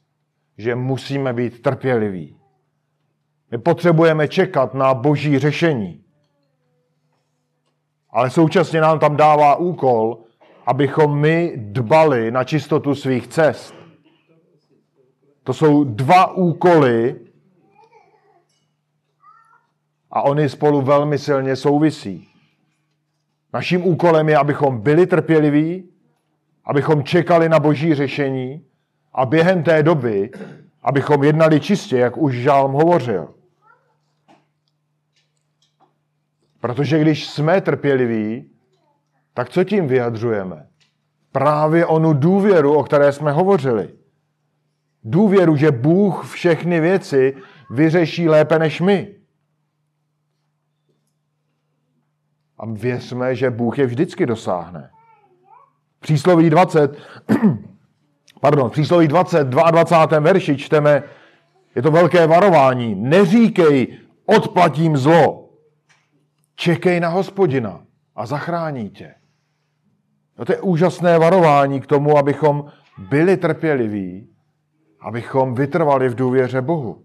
že 0.57 0.75
musíme 0.75 1.33
být 1.33 1.61
trpěliví. 1.61 2.37
My 3.51 3.57
potřebujeme 3.57 4.27
čekat 4.27 4.73
na 4.73 4.93
boží 4.93 5.39
řešení. 5.39 6.03
Ale 8.09 8.29
současně 8.29 8.81
nám 8.81 8.99
tam 8.99 9.15
dává 9.15 9.55
úkol, 9.55 10.23
abychom 10.65 11.19
my 11.19 11.53
dbali 11.57 12.31
na 12.31 12.43
čistotu 12.43 12.95
svých 12.95 13.27
cest. 13.27 13.75
To 15.43 15.53
jsou 15.53 15.83
dva 15.83 16.33
úkoly 16.33 17.19
a 20.11 20.21
oni 20.21 20.49
spolu 20.49 20.81
velmi 20.81 21.17
silně 21.17 21.55
souvisí. 21.55 22.27
Naším 23.53 23.87
úkolem 23.87 24.29
je, 24.29 24.37
abychom 24.37 24.81
byli 24.81 25.07
trpěliví, 25.07 25.89
abychom 26.65 27.03
čekali 27.03 27.49
na 27.49 27.59
boží 27.59 27.95
řešení 27.95 28.65
a 29.15 29.25
během 29.25 29.63
té 29.63 29.83
doby, 29.83 30.31
abychom 30.83 31.23
jednali 31.23 31.59
čistě, 31.59 31.97
jak 31.97 32.17
už 32.17 32.35
Žálm 32.35 32.71
hovořil. 32.71 33.33
Protože 36.59 36.99
když 36.99 37.27
jsme 37.27 37.61
trpěliví, 37.61 38.49
tak 39.33 39.49
co 39.49 39.63
tím 39.63 39.87
vyjadřujeme? 39.87 40.67
Právě 41.31 41.85
onu 41.85 42.13
důvěru, 42.13 42.73
o 42.73 42.83
které 42.83 43.11
jsme 43.11 43.31
hovořili. 43.31 43.93
Důvěru, 45.03 45.55
že 45.55 45.71
Bůh 45.71 46.25
všechny 46.33 46.79
věci 46.79 47.37
vyřeší 47.69 48.29
lépe 48.29 48.59
než 48.59 48.81
my. 48.81 49.15
A 52.57 52.65
věřme, 52.65 53.35
že 53.35 53.49
Bůh 53.49 53.79
je 53.79 53.85
vždycky 53.85 54.25
dosáhne. 54.25 54.89
Přísloví 55.99 56.49
20, 56.49 56.97
pardon, 58.45 58.69
přísloví 58.69 59.07
20, 59.07 59.47
22. 59.47 60.19
verši 60.19 60.57
čteme, 60.57 61.03
je 61.75 61.81
to 61.81 61.91
velké 61.91 62.27
varování. 62.27 62.95
Neříkej, 62.95 63.97
odplatím 64.25 64.97
zlo. 64.97 65.49
Čekej 66.55 66.99
na 66.99 67.09
hospodina 67.09 67.81
a 68.15 68.25
zachrání 68.25 68.89
tě. 68.89 69.13
No 70.37 70.45
to 70.45 70.51
je 70.51 70.61
úžasné 70.61 71.19
varování 71.19 71.81
k 71.81 71.87
tomu, 71.87 72.17
abychom 72.17 72.65
byli 72.97 73.37
trpěliví, 73.37 74.29
abychom 75.01 75.55
vytrvali 75.55 76.09
v 76.09 76.15
důvěře 76.15 76.61
Bohu. 76.61 77.03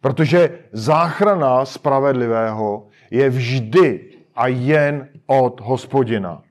Protože 0.00 0.58
záchrana 0.72 1.64
spravedlivého 1.64 2.88
je 3.10 3.30
vždy 3.30 4.10
a 4.34 4.46
jen 4.46 5.08
od 5.26 5.60
hospodina. 5.60 6.42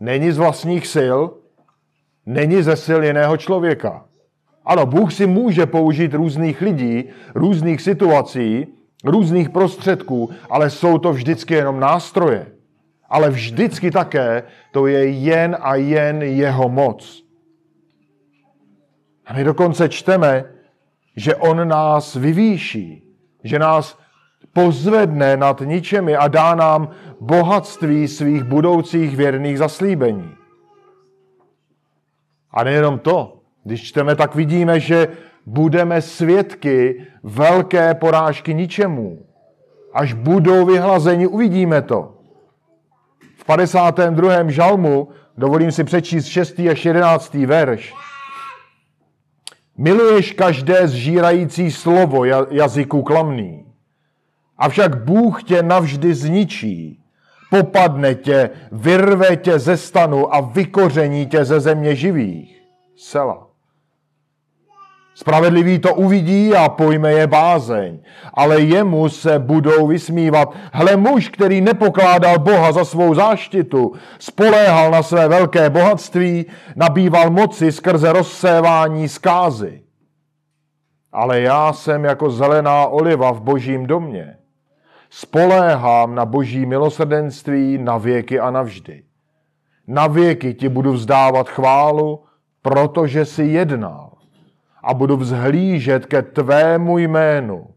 Není 0.00 0.32
z 0.32 0.38
vlastních 0.38 0.86
sil, 0.96 1.18
není 2.26 2.62
ze 2.62 2.76
sil 2.84 3.00
jiného 3.04 3.36
člověka. 3.36 4.04
Ano, 4.64 4.86
Bůh 4.86 5.12
si 5.12 5.26
může 5.26 5.66
použít 5.66 6.14
různých 6.14 6.60
lidí, 6.60 7.04
různých 7.34 7.80
situací, 7.80 8.66
různých 9.04 9.50
prostředků, 9.50 10.30
ale 10.50 10.70
jsou 10.70 10.98
to 10.98 11.12
vždycky 11.12 11.54
jenom 11.54 11.80
nástroje. 11.80 12.46
Ale 13.08 13.30
vždycky 13.30 13.90
také 13.90 14.42
to 14.72 14.86
je 14.86 15.06
jen 15.08 15.56
a 15.60 15.74
jen 15.74 16.22
jeho 16.22 16.68
moc. 16.68 17.24
A 19.26 19.32
my 19.32 19.44
dokonce 19.44 19.88
čteme, 19.88 20.44
že 21.16 21.36
on 21.36 21.68
nás 21.68 22.14
vyvýší, 22.14 23.02
že 23.44 23.58
nás 23.58 23.98
pozvedne 24.52 25.36
nad 25.36 25.60
ničemi 25.60 26.16
a 26.16 26.28
dá 26.28 26.54
nám 26.54 26.88
bohatství 27.20 28.08
svých 28.08 28.42
budoucích 28.42 29.16
věrných 29.16 29.58
zaslíbení. 29.58 30.43
A 32.54 32.64
nejenom 32.64 32.98
to, 32.98 33.40
když 33.64 33.82
čteme, 33.82 34.16
tak 34.16 34.34
vidíme, 34.34 34.80
že 34.80 35.08
budeme 35.46 36.02
svědky 36.02 37.06
velké 37.22 37.94
porážky 37.94 38.54
ničemu. 38.54 39.26
Až 39.94 40.12
budou 40.12 40.66
vyhlazeni, 40.66 41.26
uvidíme 41.26 41.82
to. 41.82 42.14
V 43.36 43.44
52. 43.44 44.50
žalmu, 44.50 45.08
dovolím 45.36 45.72
si 45.72 45.84
přečíst 45.84 46.26
6. 46.26 46.60
až 46.70 46.84
11. 46.84 47.34
verš. 47.34 47.94
Miluješ 49.76 50.32
každé 50.32 50.88
zžírající 50.88 51.70
slovo 51.70 52.24
jazyku 52.50 53.02
klamný. 53.02 53.66
Avšak 54.58 55.04
Bůh 55.04 55.42
tě 55.42 55.62
navždy 55.62 56.14
zničí. 56.14 57.03
Popadne 57.54 58.14
tě, 58.14 58.50
vyrve 58.72 59.36
tě 59.36 59.58
ze 59.58 59.76
stanu 59.76 60.34
a 60.34 60.40
vykoření 60.40 61.26
tě 61.26 61.44
ze 61.44 61.60
země 61.60 61.94
živých. 61.96 62.62
Sela. 62.96 63.46
Spravedlivý 65.14 65.78
to 65.78 65.94
uvidí 65.94 66.54
a 66.54 66.68
pojme 66.68 67.12
je 67.12 67.26
bázeň, 67.26 67.98
ale 68.34 68.60
jemu 68.60 69.08
se 69.08 69.38
budou 69.38 69.86
vysmívat. 69.86 70.54
Hle 70.72 70.96
muž, 70.96 71.28
který 71.28 71.60
nepokládal 71.60 72.38
Boha 72.38 72.72
za 72.72 72.84
svou 72.84 73.14
záštitu, 73.14 73.92
spoléhal 74.18 74.90
na 74.90 75.02
své 75.02 75.28
velké 75.28 75.70
bohatství, 75.70 76.46
nabýval 76.76 77.30
moci 77.30 77.72
skrze 77.72 78.12
rozsévání 78.12 79.08
zkázy. 79.08 79.82
Ale 81.12 81.40
já 81.40 81.72
jsem 81.72 82.04
jako 82.04 82.30
zelená 82.30 82.86
oliva 82.86 83.32
v 83.32 83.40
božím 83.40 83.86
domě. 83.86 84.36
Spoléhám 85.16 86.14
na 86.14 86.26
boží 86.26 86.66
milosrdenství 86.66 87.78
na 87.78 87.98
věky 87.98 88.40
a 88.40 88.50
navždy. 88.50 89.04
Na 89.86 90.06
věky 90.06 90.54
ti 90.54 90.68
budu 90.68 90.92
vzdávat 90.92 91.48
chválu, 91.48 92.24
protože 92.62 93.24
jsi 93.24 93.42
jednal 93.42 94.18
a 94.82 94.94
budu 94.94 95.16
vzhlížet 95.16 96.06
ke 96.06 96.22
tvému 96.22 96.98
jménu, 96.98 97.74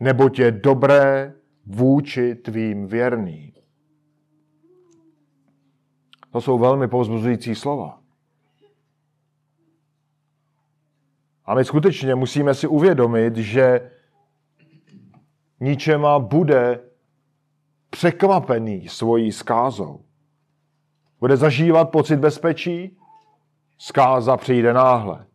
nebo 0.00 0.28
tě 0.28 0.50
dobré 0.50 1.34
vůči 1.66 2.34
tvým 2.34 2.86
věrným. 2.86 3.52
To 6.30 6.40
jsou 6.40 6.58
velmi 6.58 6.88
povzbuzující 6.88 7.54
slova. 7.54 7.98
A 11.44 11.54
my 11.54 11.64
skutečně 11.64 12.14
musíme 12.14 12.54
si 12.54 12.66
uvědomit, 12.66 13.36
že 13.36 13.90
ničema 15.60 16.18
bude 16.18 16.80
překvapený 17.90 18.88
svojí 18.88 19.32
skázou. 19.32 20.00
Bude 21.20 21.36
zažívat 21.36 21.90
pocit 21.90 22.16
bezpečí, 22.16 22.96
skáza 23.78 24.36
přijde 24.36 24.72
náhle. 24.72 25.26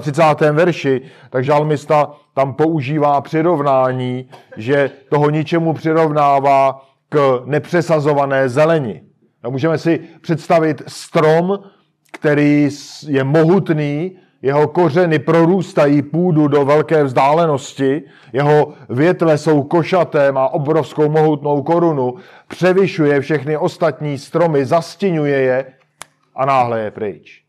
35. 0.00 0.52
verši, 0.52 1.02
tak 1.30 1.44
žalmista 1.44 2.12
tam 2.34 2.54
používá 2.54 3.20
přirovnání, 3.20 4.28
že 4.56 4.90
toho 5.10 5.30
ničemu 5.30 5.72
přirovnává 5.72 6.86
k 7.08 7.42
nepřesazované 7.44 8.48
zeleni. 8.48 9.02
A 9.42 9.48
můžeme 9.48 9.78
si 9.78 10.00
představit 10.20 10.82
strom, 10.86 11.58
který 12.12 12.68
je 13.06 13.24
mohutný, 13.24 14.18
jeho 14.42 14.68
kořeny 14.68 15.18
prorůstají 15.18 16.02
půdu 16.02 16.48
do 16.48 16.64
velké 16.64 17.04
vzdálenosti, 17.04 18.02
jeho 18.32 18.72
větve 18.88 19.38
jsou 19.38 19.62
košaté, 19.62 20.32
má 20.32 20.48
obrovskou 20.48 21.08
mohutnou 21.08 21.62
korunu, 21.62 22.14
převyšuje 22.48 23.20
všechny 23.20 23.56
ostatní 23.56 24.18
stromy, 24.18 24.64
zastěňuje 24.64 25.38
je 25.38 25.72
a 26.34 26.46
náhle 26.46 26.80
je 26.80 26.90
pryč. 26.90 27.42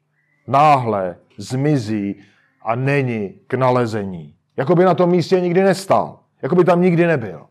Náhle 0.47 1.15
zmizí 1.37 2.15
a 2.61 2.75
není 2.75 3.33
k 3.47 3.53
nalezení. 3.53 4.33
Jako 4.57 4.75
by 4.75 4.83
na 4.83 4.93
tom 4.93 5.09
místě 5.09 5.41
nikdy 5.41 5.63
nestál. 5.63 6.19
Jako 6.41 6.55
by 6.55 6.63
tam 6.63 6.81
nikdy 6.81 7.07
nebyl. 7.07 7.45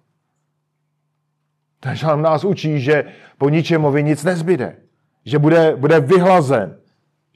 Takže 1.81 2.07
nás 2.17 2.45
učí, 2.45 2.81
že 2.81 3.05
po 3.39 3.49
ničemovi 3.49 4.03
nic 4.03 4.25
nezbyde. 4.25 4.77
Že 5.25 5.39
bude, 5.39 5.77
bude 5.77 6.01
vyhlazen. 6.01 6.79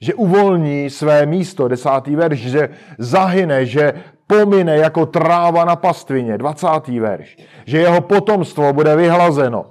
Že 0.01 0.13
uvolní 0.13 0.89
své 0.89 1.25
místo, 1.25 1.67
desátý 1.67 2.15
verš, 2.15 2.39
že 2.39 2.69
zahyne, 2.97 3.65
že 3.65 3.93
pomine 4.27 4.77
jako 4.77 5.05
tráva 5.05 5.65
na 5.65 5.75
pastvině, 5.75 6.37
20. 6.37 6.67
verš. 6.87 7.37
Že 7.65 7.77
jeho 7.77 8.01
potomstvo 8.01 8.73
bude 8.73 8.95
vyhlazeno, 8.95 9.65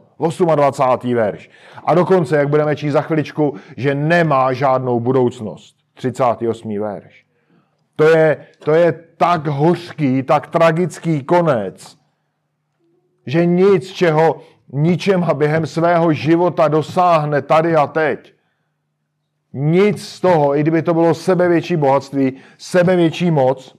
28. 0.55 1.15
verš. 1.15 1.51
A 1.85 1.95
dokonce, 1.95 2.37
jak 2.37 2.49
budeme 2.49 2.77
číst 2.77 2.93
za 2.93 3.01
chviličku, 3.01 3.55
že 3.77 3.95
nemá 3.95 4.53
žádnou 4.53 5.01
budoucnost. 5.01 5.77
38. 5.95 6.81
verš. 6.81 7.25
To 7.97 8.09
je, 8.09 8.47
to 8.65 8.75
je 8.75 8.93
tak 9.17 9.47
hořký, 9.47 10.23
tak 10.23 10.47
tragický 10.47 11.23
konec, 11.25 11.97
že 13.27 13.47
nic, 13.47 13.93
čeho 13.93 14.41
ničem 14.73 15.25
a 15.25 15.35
během 15.35 15.67
svého 15.67 16.13
života 16.13 16.69
dosáhne 16.69 17.43
tady 17.43 17.77
a 17.77 17.87
teď, 17.87 18.35
nic 19.53 20.09
z 20.09 20.21
toho, 20.21 20.57
i 20.57 20.61
kdyby 20.61 20.83
to 20.83 20.95
bylo 20.95 21.15
sebevětší 21.15 21.77
bohatství, 21.77 22.33
sebevětší 22.59 23.31
moc, 23.31 23.77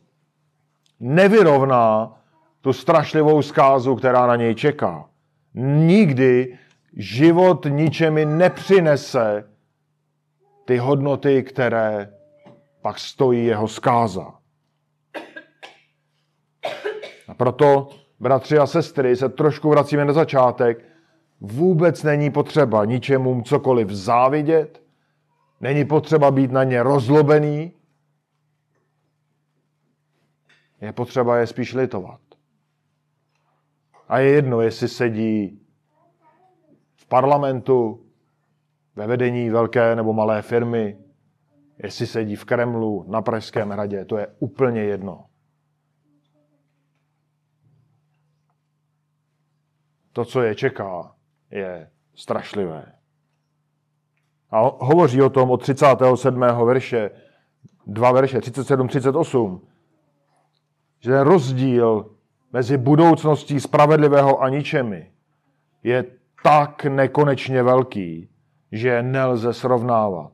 nevyrovná 0.99 2.17
tu 2.61 2.73
strašlivou 2.73 3.41
zkázu, 3.41 3.95
která 3.95 4.27
na 4.27 4.35
něj 4.35 4.55
čeká. 4.55 5.05
Nikdy 5.53 6.57
život 6.93 7.65
ničemi 7.69 8.25
nepřinese 8.25 9.43
ty 10.65 10.77
hodnoty, 10.77 11.43
které 11.43 12.13
pak 12.81 12.99
stojí 12.99 13.45
jeho 13.45 13.67
zkáza. 13.67 14.33
A 17.27 17.33
proto, 17.33 17.89
bratři 18.19 18.57
a 18.57 18.67
sestry, 18.67 19.15
se 19.15 19.29
trošku 19.29 19.69
vracíme 19.69 20.05
na 20.05 20.13
začátek. 20.13 20.85
Vůbec 21.41 22.03
není 22.03 22.29
potřeba 22.29 22.85
ničemu 22.85 23.41
cokoliv 23.41 23.89
závidět, 23.89 24.81
není 25.61 25.85
potřeba 25.85 26.31
být 26.31 26.51
na 26.51 26.63
ně 26.63 26.83
rozlobený, 26.83 27.73
je 30.81 30.93
potřeba 30.93 31.37
je 31.37 31.47
spíš 31.47 31.73
litovat. 31.73 32.21
A 34.07 34.19
je 34.19 34.29
jedno, 34.29 34.61
jestli 34.61 34.87
sedí 34.87 35.61
v 36.95 37.05
parlamentu, 37.05 38.05
ve 38.95 39.07
vedení 39.07 39.49
velké 39.49 39.95
nebo 39.95 40.13
malé 40.13 40.41
firmy, 40.41 40.97
jestli 41.83 42.07
sedí 42.07 42.35
v 42.35 42.45
Kremlu, 42.45 43.05
na 43.07 43.21
Pražském 43.21 43.69
hradě, 43.69 44.05
to 44.05 44.17
je 44.17 44.27
úplně 44.39 44.81
jedno. 44.81 45.25
To, 50.13 50.25
co 50.25 50.41
je 50.41 50.55
čeká, 50.55 51.15
je 51.51 51.91
strašlivé. 52.15 53.00
A 54.51 54.71
hovoří 54.85 55.21
o 55.21 55.29
tom 55.29 55.51
od 55.51 55.61
37. 55.61 56.39
verše, 56.65 57.11
dva 57.87 58.11
verše, 58.11 58.39
37-38, 58.39 59.59
že 60.99 61.11
ten 61.11 61.21
rozdíl 61.21 62.05
mezi 62.53 62.77
budoucností 62.77 63.59
spravedlivého 63.59 64.41
a 64.41 64.49
ničemi 64.49 65.11
je 65.83 66.05
tak 66.43 66.85
nekonečně 66.85 67.63
velký, 67.63 68.29
že 68.71 69.03
nelze 69.03 69.53
srovnávat. 69.53 70.31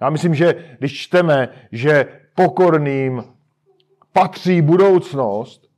Já 0.00 0.10
myslím, 0.10 0.34
že 0.34 0.76
když 0.78 1.00
čteme, 1.00 1.48
že 1.72 2.20
pokorným 2.34 3.24
patří 4.12 4.62
budoucnost, 4.62 5.69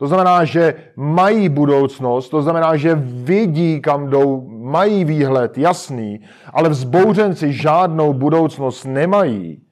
to 0.00 0.06
znamená, 0.06 0.44
že 0.44 0.92
mají 0.96 1.48
budoucnost, 1.48 2.28
to 2.28 2.42
znamená, 2.42 2.76
že 2.76 2.94
vidí, 2.94 3.80
kam 3.80 4.10
jdou, 4.10 4.48
mají 4.48 5.04
výhled 5.04 5.58
jasný, 5.58 6.20
ale 6.52 6.68
vzbouřenci 6.68 7.52
žádnou 7.52 8.12
budoucnost 8.12 8.84
nemají. 8.84 9.62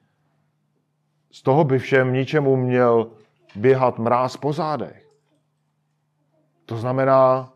Z 1.31 1.41
toho 1.41 1.63
by 1.63 1.79
všem 1.79 2.13
ničemu 2.13 2.55
měl 2.55 3.11
běhat 3.55 3.99
mráz 3.99 4.37
po 4.37 4.53
zádech. 4.53 5.09
To 6.65 6.77
znamená, 6.77 7.53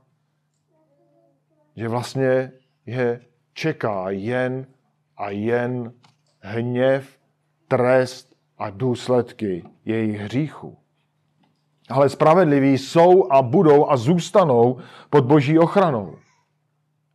že 1.75 1.87
vlastně 1.87 2.51
je 2.85 3.21
čeká 3.53 4.09
jen 4.09 4.67
a 5.17 5.29
jen 5.29 5.93
hněv, 6.39 7.17
trest 7.67 8.35
a 8.57 8.69
důsledky 8.69 9.63
jejich 9.85 10.19
hříchu. 10.19 10.82
Ale 11.93 12.09
spravedliví 12.09 12.77
jsou 12.77 13.31
a 13.31 13.41
budou 13.41 13.89
a 13.89 13.97
zůstanou 13.97 14.77
pod 15.09 15.25
boží 15.25 15.59
ochranou. 15.59 16.15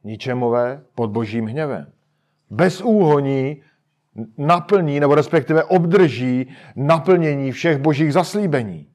Ničemové 0.04 0.82
pod 0.94 1.10
božím 1.10 1.46
hněvem. 1.46 1.86
Bez 2.50 2.80
úhoní 2.80 3.62
naplní 4.38 5.00
nebo 5.00 5.14
respektive 5.14 5.64
obdrží 5.64 6.50
naplnění 6.76 7.52
všech 7.52 7.78
božích 7.78 8.12
zaslíbení. 8.12 8.86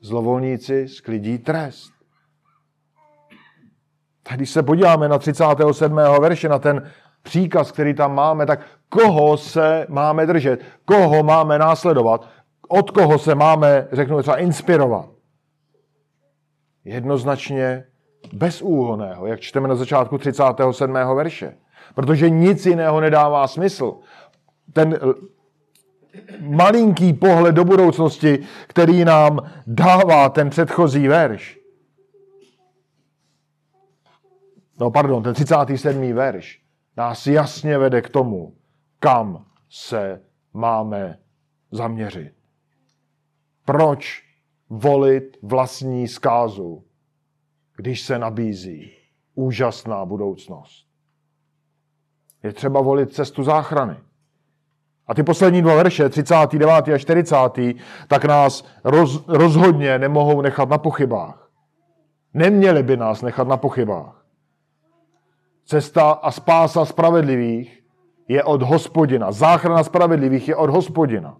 Zlovolníci 0.00 0.88
sklidí 0.88 1.38
trest. 1.38 1.92
Tak 4.22 4.36
když 4.36 4.50
se 4.50 4.62
podíváme 4.62 5.08
na 5.08 5.18
37. 5.18 5.96
verše, 6.20 6.48
na 6.48 6.58
ten 6.58 6.90
příkaz, 7.22 7.72
který 7.72 7.94
tam 7.94 8.14
máme, 8.14 8.46
tak 8.46 8.66
koho 8.88 9.36
se 9.36 9.86
máme 9.88 10.26
držet, 10.26 10.60
koho 10.84 11.22
máme 11.22 11.58
následovat, 11.58 12.28
od 12.72 12.90
koho 12.90 13.18
se 13.18 13.34
máme, 13.34 13.88
řeknu 13.92 14.22
třeba, 14.22 14.36
inspirovat. 14.36 15.08
Jednoznačně 16.84 17.84
bezúhoného, 18.32 19.26
jak 19.26 19.40
čteme 19.40 19.68
na 19.68 19.74
začátku 19.74 20.18
37. 20.18 20.92
verše. 20.92 21.56
Protože 21.94 22.30
nic 22.30 22.66
jiného 22.66 23.00
nedává 23.00 23.48
smysl. 23.48 23.94
Ten 24.72 24.98
malinký 26.40 27.12
pohled 27.12 27.54
do 27.54 27.64
budoucnosti, 27.64 28.38
který 28.66 29.04
nám 29.04 29.50
dává 29.66 30.28
ten 30.28 30.50
předchozí 30.50 31.08
verš. 31.08 31.58
No 34.80 34.90
pardon, 34.90 35.22
ten 35.22 35.34
37. 35.34 36.12
verš 36.12 36.62
nás 36.96 37.26
jasně 37.26 37.78
vede 37.78 38.02
k 38.02 38.08
tomu, 38.08 38.54
kam 38.98 39.44
se 39.70 40.20
máme 40.52 41.18
zaměřit. 41.70 42.41
Proč 43.64 44.22
volit 44.70 45.36
vlastní 45.42 46.08
zkázu, 46.08 46.84
když 47.76 48.00
se 48.02 48.18
nabízí 48.18 48.92
úžasná 49.34 50.04
budoucnost? 50.04 50.86
Je 52.42 52.52
třeba 52.52 52.80
volit 52.80 53.14
cestu 53.14 53.42
záchrany. 53.42 53.96
A 55.06 55.14
ty 55.14 55.22
poslední 55.22 55.62
dva 55.62 55.74
verše, 55.74 56.08
39. 56.08 56.88
a 56.88 56.98
40., 56.98 57.36
tak 58.08 58.24
nás 58.24 58.64
roz, 58.84 59.24
rozhodně 59.28 59.98
nemohou 59.98 60.40
nechat 60.40 60.68
na 60.68 60.78
pochybách. 60.78 61.50
Neměli 62.34 62.82
by 62.82 62.96
nás 62.96 63.22
nechat 63.22 63.48
na 63.48 63.56
pochybách. 63.56 64.26
Cesta 65.64 66.10
a 66.10 66.30
spása 66.30 66.84
spravedlivých 66.84 67.82
je 68.28 68.44
od 68.44 68.62
hospodina. 68.62 69.32
Záchrana 69.32 69.84
spravedlivých 69.84 70.48
je 70.48 70.56
od 70.56 70.70
hospodina. 70.70 71.36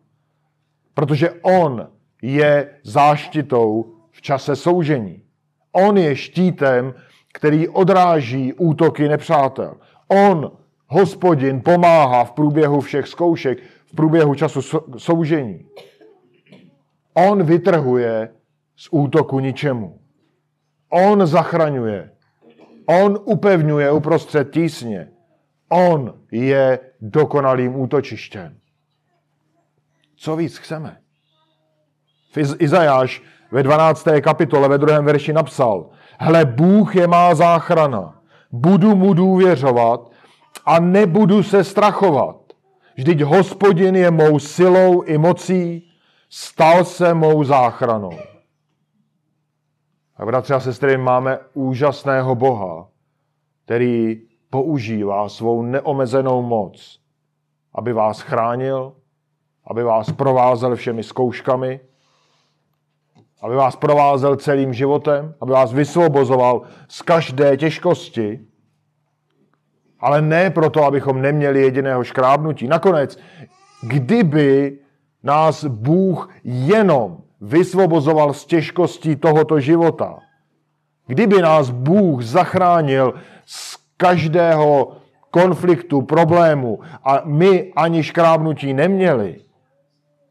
Protože 0.94 1.30
on 1.30 1.88
je 2.22 2.70
záštitou 2.82 3.94
v 4.10 4.22
čase 4.22 4.56
soužení. 4.56 5.22
On 5.72 5.98
je 5.98 6.16
štítem, 6.16 6.94
který 7.32 7.68
odráží 7.68 8.52
útoky 8.52 9.08
nepřátel. 9.08 9.74
On, 10.08 10.52
hospodin, 10.86 11.60
pomáhá 11.60 12.24
v 12.24 12.32
průběhu 12.32 12.80
všech 12.80 13.06
zkoušek, 13.06 13.58
v 13.86 13.94
průběhu 13.94 14.34
času 14.34 14.80
soužení. 14.98 15.66
On 17.14 17.42
vytrhuje 17.42 18.28
z 18.76 18.88
útoku 18.90 19.40
ničemu. 19.40 19.98
On 20.88 21.26
zachraňuje. 21.26 22.10
On 22.86 23.18
upevňuje 23.24 23.92
uprostřed 23.92 24.50
tísně. 24.50 25.08
On 25.68 26.14
je 26.30 26.78
dokonalým 27.00 27.80
útočištěm. 27.80 28.56
Co 30.16 30.36
víc 30.36 30.58
chceme? 30.58 31.01
Izajáš 32.36 33.22
ve 33.50 33.62
12. 33.62 34.08
kapitole 34.20 34.68
ve 34.68 34.78
druhém 34.78 35.04
verši 35.04 35.32
napsal, 35.32 35.90
hle, 36.18 36.44
Bůh 36.44 36.96
je 36.96 37.06
má 37.06 37.34
záchrana, 37.34 38.20
budu 38.52 38.96
mu 38.96 39.14
důvěřovat 39.14 40.10
a 40.66 40.80
nebudu 40.80 41.42
se 41.42 41.64
strachovat. 41.64 42.36
Vždyť 42.94 43.20
hospodin 43.20 43.96
je 43.96 44.10
mou 44.10 44.38
silou 44.38 45.02
i 45.02 45.18
mocí, 45.18 45.90
stal 46.30 46.84
se 46.84 47.14
mou 47.14 47.44
záchranou. 47.44 48.12
A 50.16 50.26
bratři 50.26 50.52
a 50.52 50.60
sestry, 50.60 50.96
máme 50.96 51.38
úžasného 51.54 52.34
Boha, 52.34 52.88
který 53.64 54.22
používá 54.50 55.28
svou 55.28 55.62
neomezenou 55.62 56.42
moc, 56.42 57.00
aby 57.74 57.92
vás 57.92 58.20
chránil, 58.20 58.92
aby 59.64 59.82
vás 59.82 60.12
provázel 60.12 60.76
všemi 60.76 61.02
zkouškami, 61.02 61.80
aby 63.42 63.54
vás 63.54 63.76
provázel 63.76 64.36
celým 64.36 64.72
životem, 64.72 65.34
aby 65.40 65.52
vás 65.52 65.72
vysvobozoval 65.72 66.62
z 66.88 67.02
každé 67.02 67.56
těžkosti, 67.56 68.40
ale 70.00 70.22
ne 70.22 70.50
proto, 70.50 70.84
abychom 70.84 71.22
neměli 71.22 71.62
jediného 71.62 72.04
škrábnutí. 72.04 72.68
Nakonec, 72.68 73.18
kdyby 73.82 74.78
nás 75.22 75.64
Bůh 75.64 76.30
jenom 76.44 77.18
vysvobozoval 77.40 78.32
z 78.34 78.46
těžkostí 78.46 79.16
tohoto 79.16 79.60
života, 79.60 80.18
kdyby 81.06 81.42
nás 81.42 81.70
Bůh 81.70 82.22
zachránil 82.22 83.14
z 83.46 83.78
každého 83.96 84.92
konfliktu, 85.30 86.02
problému 86.02 86.80
a 87.04 87.22
my 87.24 87.72
ani 87.76 88.02
škrábnutí 88.02 88.74
neměli, 88.74 89.40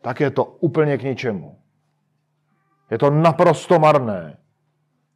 tak 0.02 0.20
je 0.20 0.32
to 0.32 0.46
úplně 0.46 0.98
k 0.98 1.04
ničemu. 1.04 1.51
Je 2.92 2.98
to 2.98 3.10
naprosto 3.10 3.80
marné, 3.80 4.38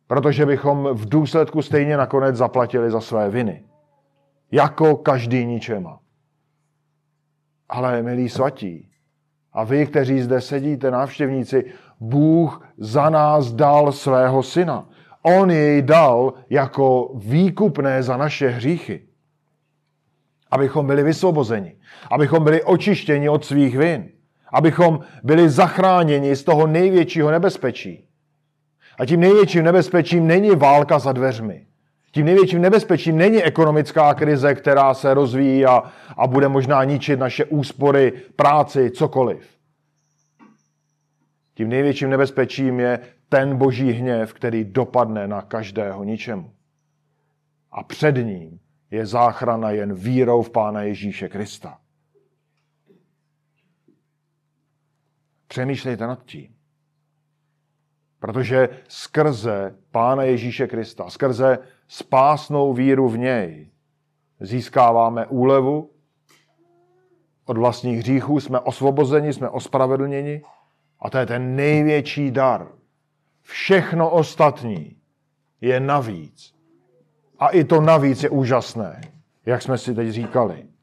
protože 0.07 0.45
bychom 0.45 0.89
v 0.93 1.09
důsledku 1.09 1.61
stejně 1.61 1.97
nakonec 1.97 2.35
zaplatili 2.35 2.91
za 2.91 3.01
své 3.01 3.29
viny. 3.29 3.63
Jako 4.51 4.95
každý 4.95 5.45
ničema. 5.45 5.99
Ale, 7.69 8.03
milí 8.03 8.29
svatí, 8.29 8.91
a 9.53 9.63
vy, 9.63 9.87
kteří 9.87 10.21
zde 10.21 10.41
sedíte, 10.41 10.91
návštěvníci, 10.91 11.65
Bůh 11.99 12.67
za 12.77 13.09
nás 13.09 13.51
dal 13.51 13.91
svého 13.91 14.43
syna. 14.43 14.89
On 15.21 15.51
jej 15.51 15.81
dal 15.81 16.33
jako 16.49 17.11
výkupné 17.15 18.03
za 18.03 18.17
naše 18.17 18.49
hříchy. 18.49 19.07
Abychom 20.51 20.87
byli 20.87 21.03
vysvobozeni. 21.03 21.75
Abychom 22.11 22.43
byli 22.43 22.63
očištěni 22.63 23.29
od 23.29 23.45
svých 23.45 23.77
vin. 23.77 24.09
Abychom 24.53 24.99
byli 25.23 25.49
zachráněni 25.49 26.35
z 26.35 26.43
toho 26.43 26.67
největšího 26.67 27.31
nebezpečí. 27.31 28.07
A 28.99 29.05
tím 29.05 29.19
největším 29.19 29.63
nebezpečím 29.63 30.27
není 30.27 30.49
válka 30.49 30.99
za 30.99 31.11
dveřmi. 31.11 31.65
Tím 32.11 32.25
největším 32.25 32.61
nebezpečím 32.61 33.17
není 33.17 33.43
ekonomická 33.43 34.13
krize, 34.13 34.55
která 34.55 34.93
se 34.93 35.13
rozvíjí 35.13 35.65
a, 35.65 35.83
a 36.17 36.27
bude 36.27 36.47
možná 36.47 36.83
ničit 36.83 37.19
naše 37.19 37.45
úspory, 37.45 38.13
práci, 38.35 38.91
cokoliv. 38.91 39.55
Tím 41.53 41.69
největším 41.69 42.09
nebezpečím 42.09 42.79
je 42.79 42.99
ten 43.29 43.57
boží 43.57 43.91
hněv, 43.91 44.33
který 44.33 44.63
dopadne 44.63 45.27
na 45.27 45.41
každého 45.41 46.03
ničemu. 46.03 46.51
A 47.71 47.83
před 47.83 48.15
ním 48.15 48.59
je 48.91 49.05
záchrana 49.05 49.71
jen 49.71 49.93
vírou 49.93 50.41
v 50.41 50.49
Pána 50.49 50.81
Ježíše 50.81 51.29
Krista. 51.29 51.77
Přemýšlejte 55.55 56.07
nad 56.07 56.25
tím. 56.25 56.55
Protože 58.19 58.69
skrze 58.87 59.75
Pána 59.91 60.23
Ježíše 60.23 60.67
Krista, 60.67 61.09
skrze 61.09 61.59
spásnou 61.87 62.73
víru 62.73 63.09
v 63.09 63.17
něj, 63.17 63.71
získáváme 64.39 65.25
úlevu 65.25 65.91
od 67.45 67.57
vlastních 67.57 67.99
hříchů, 67.99 68.39
jsme 68.39 68.59
osvobozeni, 68.59 69.33
jsme 69.33 69.49
ospravedlněni 69.49 70.41
a 70.99 71.09
to 71.09 71.17
je 71.17 71.25
ten 71.25 71.55
největší 71.55 72.31
dar. 72.31 72.67
Všechno 73.41 74.09
ostatní 74.09 74.97
je 75.61 75.79
navíc. 75.79 76.55
A 77.39 77.49
i 77.49 77.63
to 77.63 77.81
navíc 77.81 78.23
je 78.23 78.29
úžasné, 78.29 79.01
jak 79.45 79.61
jsme 79.61 79.77
si 79.77 79.95
teď 79.95 80.09
říkali. 80.09 80.74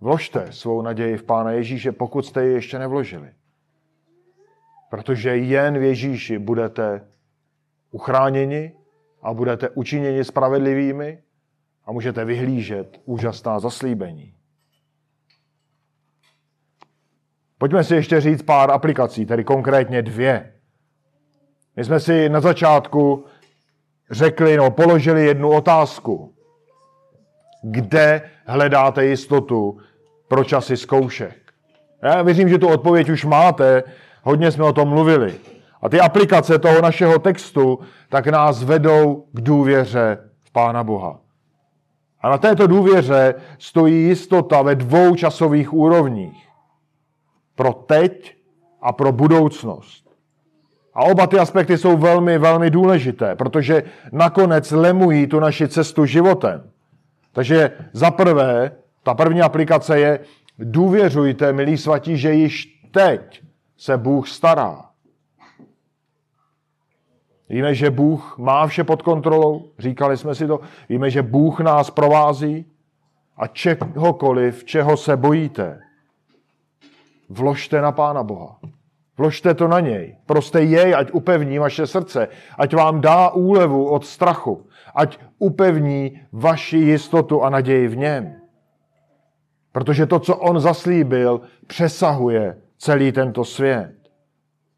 Vložte 0.00 0.52
svou 0.52 0.82
naději 0.82 1.16
v 1.16 1.22
Pána 1.22 1.50
Ježíše, 1.50 1.92
pokud 1.92 2.26
jste 2.26 2.46
ji 2.46 2.52
ještě 2.52 2.78
nevložili. 2.78 3.30
Protože 4.90 5.36
jen 5.36 5.78
v 5.78 5.82
Ježíši 5.82 6.38
budete 6.38 7.08
uchráněni 7.90 8.72
a 9.22 9.34
budete 9.34 9.68
učiněni 9.68 10.24
spravedlivými 10.24 11.22
a 11.84 11.92
můžete 11.92 12.24
vyhlížet 12.24 13.00
úžasná 13.04 13.60
zaslíbení. 13.60 14.34
Pojďme 17.58 17.84
si 17.84 17.94
ještě 17.94 18.20
říct 18.20 18.42
pár 18.42 18.70
aplikací, 18.70 19.26
tedy 19.26 19.44
konkrétně 19.44 20.02
dvě. 20.02 20.54
My 21.76 21.84
jsme 21.84 22.00
si 22.00 22.28
na 22.28 22.40
začátku 22.40 23.24
řekli, 24.10 24.56
no, 24.56 24.70
položili 24.70 25.26
jednu 25.26 25.50
otázku. 25.50 26.34
Kde 27.62 28.30
hledáte 28.46 29.06
jistotu 29.06 29.80
pro 30.28 30.44
časy 30.44 30.76
zkoušek? 30.76 31.36
Já 32.02 32.22
věřím, 32.22 32.48
že 32.48 32.58
tu 32.58 32.68
odpověď 32.68 33.10
už 33.10 33.24
máte, 33.24 33.82
hodně 34.22 34.50
jsme 34.50 34.64
o 34.64 34.72
tom 34.72 34.88
mluvili. 34.88 35.34
A 35.82 35.88
ty 35.88 36.00
aplikace 36.00 36.58
toho 36.58 36.82
našeho 36.82 37.18
textu 37.18 37.78
tak 38.08 38.26
nás 38.26 38.62
vedou 38.62 39.24
k 39.32 39.40
důvěře 39.40 40.18
v 40.40 40.50
Pána 40.52 40.84
Boha. 40.84 41.18
A 42.20 42.30
na 42.30 42.38
této 42.38 42.66
důvěře 42.66 43.34
stojí 43.58 44.04
jistota 44.04 44.62
ve 44.62 44.74
dvou 44.74 45.14
časových 45.14 45.74
úrovních 45.74 46.48
pro 47.54 47.72
teď 47.72 48.36
a 48.82 48.92
pro 48.92 49.12
budoucnost. 49.12 50.08
A 50.94 51.04
oba 51.04 51.26
ty 51.26 51.38
aspekty 51.38 51.78
jsou 51.78 51.96
velmi, 51.96 52.38
velmi 52.38 52.70
důležité, 52.70 53.34
protože 53.36 53.82
nakonec 54.12 54.70
lemují 54.70 55.26
tu 55.26 55.40
naši 55.40 55.68
cestu 55.68 56.06
životem. 56.06 56.70
Takže 57.32 57.70
za 57.92 58.10
prvé, 58.10 58.72
ta 59.08 59.14
první 59.14 59.42
aplikace 59.42 60.00
je 60.00 60.20
důvěřujte, 60.58 61.52
milí 61.52 61.76
svatí, 61.76 62.16
že 62.16 62.34
již 62.34 62.80
teď 62.90 63.42
se 63.76 63.96
Bůh 63.96 64.28
stará. 64.28 64.84
Víme, 67.48 67.74
že 67.74 67.90
Bůh 67.90 68.38
má 68.38 68.66
vše 68.66 68.84
pod 68.84 69.02
kontrolou, 69.02 69.70
říkali 69.78 70.16
jsme 70.16 70.34
si 70.34 70.46
to. 70.46 70.60
Víme, 70.88 71.10
že 71.10 71.22
Bůh 71.22 71.60
nás 71.60 71.90
provází 71.90 72.66
a 73.36 73.46
čehokoliv, 73.46 74.64
čeho 74.64 74.96
se 74.96 75.16
bojíte, 75.16 75.80
vložte 77.28 77.80
na 77.80 77.92
Pána 77.92 78.22
Boha. 78.22 78.58
Vložte 79.18 79.54
to 79.54 79.68
na 79.68 79.80
něj. 79.80 80.16
Proste 80.26 80.62
jej, 80.62 80.94
ať 80.94 81.10
upevní 81.12 81.58
vaše 81.58 81.86
srdce. 81.86 82.28
Ať 82.58 82.74
vám 82.74 83.00
dá 83.00 83.30
úlevu 83.30 83.88
od 83.90 84.06
strachu. 84.06 84.66
Ať 84.94 85.18
upevní 85.38 86.20
vaši 86.32 86.76
jistotu 86.76 87.42
a 87.42 87.50
naději 87.50 87.88
v 87.88 87.96
něm. 87.96 88.37
Protože 89.78 90.06
to, 90.06 90.18
co 90.18 90.36
on 90.36 90.60
zaslíbil, 90.60 91.40
přesahuje 91.66 92.58
celý 92.78 93.12
tento 93.12 93.44
svět 93.44 93.94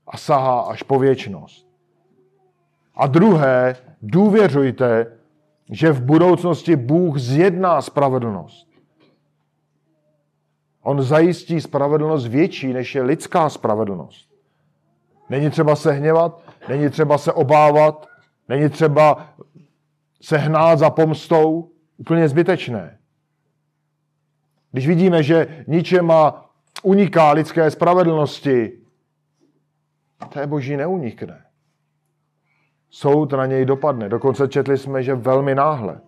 a 0.07 0.17
sahá 0.17 0.61
až 0.61 0.83
po 0.83 0.99
věčnost. 0.99 1.69
A 2.95 3.07
druhé, 3.07 3.77
důvěřujte, 4.03 5.07
že 5.71 5.93
v 5.93 6.03
budoucnosti 6.03 6.77
Bůh 6.77 7.19
zjedná 7.19 7.83
spravedlnost. 7.83 8.69
On 10.83 11.03
zajistí 11.03 11.61
spravedlnost 11.61 12.27
větší, 12.27 12.73
než 12.73 12.95
je 12.95 13.03
lidská 13.03 13.49
spravedlnost. 13.49 14.31
Není 15.31 15.51
třeba 15.51 15.77
se 15.77 15.93
hněvat, 15.93 16.43
není 16.69 16.91
třeba 16.91 17.19
se 17.19 17.33
obávat, 17.33 18.09
není 18.49 18.69
třeba 18.69 19.27
se 20.21 20.39
hnát 20.39 20.79
za 20.79 20.91
pomstou, 20.91 21.69
úplně 21.97 22.29
zbytečné. 22.29 23.00
Když 24.73 24.87
vidíme, 24.87 25.23
že 25.23 25.65
ničema 25.67 26.51
uniká 26.83 27.33
lidské 27.33 27.71
spravedlnosti, 27.71 28.73
té 30.29 30.47
boží 30.47 30.77
neunikne. 30.77 31.43
Soud 32.91 33.33
na 33.33 33.47
něj 33.47 33.65
dopadne. 33.65 34.09
Dokonce 34.09 34.49
četli 34.49 34.79
jsme, 34.79 35.03
že 35.03 35.15
velmi 35.15 35.55
náhle. 35.55 36.01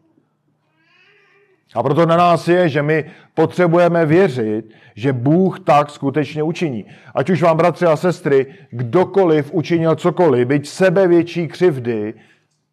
A 1.75 1.83
proto 1.83 2.07
na 2.07 2.17
nás 2.17 2.49
je, 2.49 2.69
že 2.69 2.83
my 2.83 3.11
potřebujeme 3.35 4.07
věřit, 4.07 4.75
že 4.95 5.13
Bůh 5.13 5.61
tak 5.61 5.91
skutečně 5.91 6.43
učiní. 6.43 6.85
Ať 7.15 7.31
už 7.31 7.43
vám, 7.43 7.57
bratři 7.57 7.87
a 7.87 7.97
sestry, 7.97 8.47
kdokoliv 8.71 9.53
učinil 9.53 9.97
cokoliv, 9.97 10.49
byť 10.49 10.69
sebe 10.69 11.09
větší 11.09 11.49
křivdy, 11.49 12.15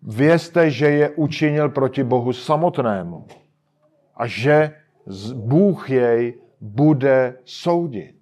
vězte, 0.01 0.71
že 0.71 0.89
je 0.89 1.09
učinil 1.09 1.69
proti 1.69 2.03
Bohu 2.03 2.33
samotnému. 2.33 3.25
A 4.15 4.27
že 4.27 4.71
Bůh 5.33 5.89
jej 5.89 6.41
bude 6.61 7.37
soudit. 7.45 8.15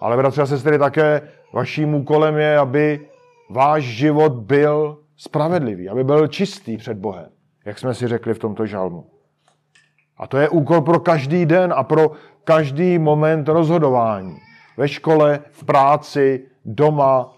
Ale, 0.00 0.16
bratři 0.16 0.40
a 0.40 0.46
sestry, 0.46 0.78
také 0.78 1.28
vaším 1.52 1.94
úkolem 1.94 2.36
je, 2.36 2.58
aby 2.58 3.08
váš 3.50 3.84
život 3.84 4.32
byl 4.32 4.98
spravedlivý, 5.16 5.88
aby 5.88 6.04
byl 6.04 6.26
čistý 6.26 6.76
před 6.76 6.98
Bohem 6.98 7.36
jak 7.66 7.78
jsme 7.78 7.94
si 7.94 8.08
řekli 8.08 8.34
v 8.34 8.38
tomto 8.38 8.66
žalmu. 8.66 9.10
A 10.16 10.26
to 10.26 10.36
je 10.36 10.48
úkol 10.48 10.80
pro 10.80 11.00
každý 11.00 11.46
den 11.46 11.74
a 11.76 11.84
pro 11.84 12.10
každý 12.44 12.98
moment 12.98 13.48
rozhodování. 13.48 14.36
Ve 14.76 14.88
škole, 14.88 15.40
v 15.50 15.64
práci, 15.64 16.46
doma. 16.64 17.32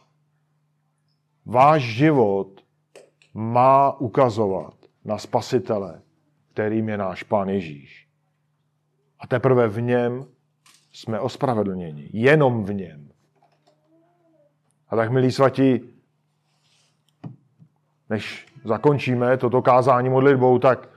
Váš 1.47 1.83
život 1.83 2.61
má 3.35 4.01
ukazovat 4.01 4.75
na 5.05 5.19
spasitele, 5.19 6.03
kterým 6.59 6.89
je 6.89 6.97
náš 6.97 7.23
Pán 7.23 7.49
Ježíš. 7.49 8.09
A 9.21 9.27
teprve 9.27 9.69
v 9.69 9.81
něm 9.81 10.27
jsme 10.93 11.21
ospravedlněni. 11.21 12.11
Jenom 12.13 12.65
v 12.65 12.75
něm. 12.75 13.09
A 14.89 14.97
tak, 14.97 15.11
milí 15.11 15.33
svatí, 15.33 15.81
než 18.11 18.47
zakončíme 18.65 19.37
toto 19.37 19.63
kázání 19.63 20.09
modlitbou, 20.09 20.59
tak 20.59 20.89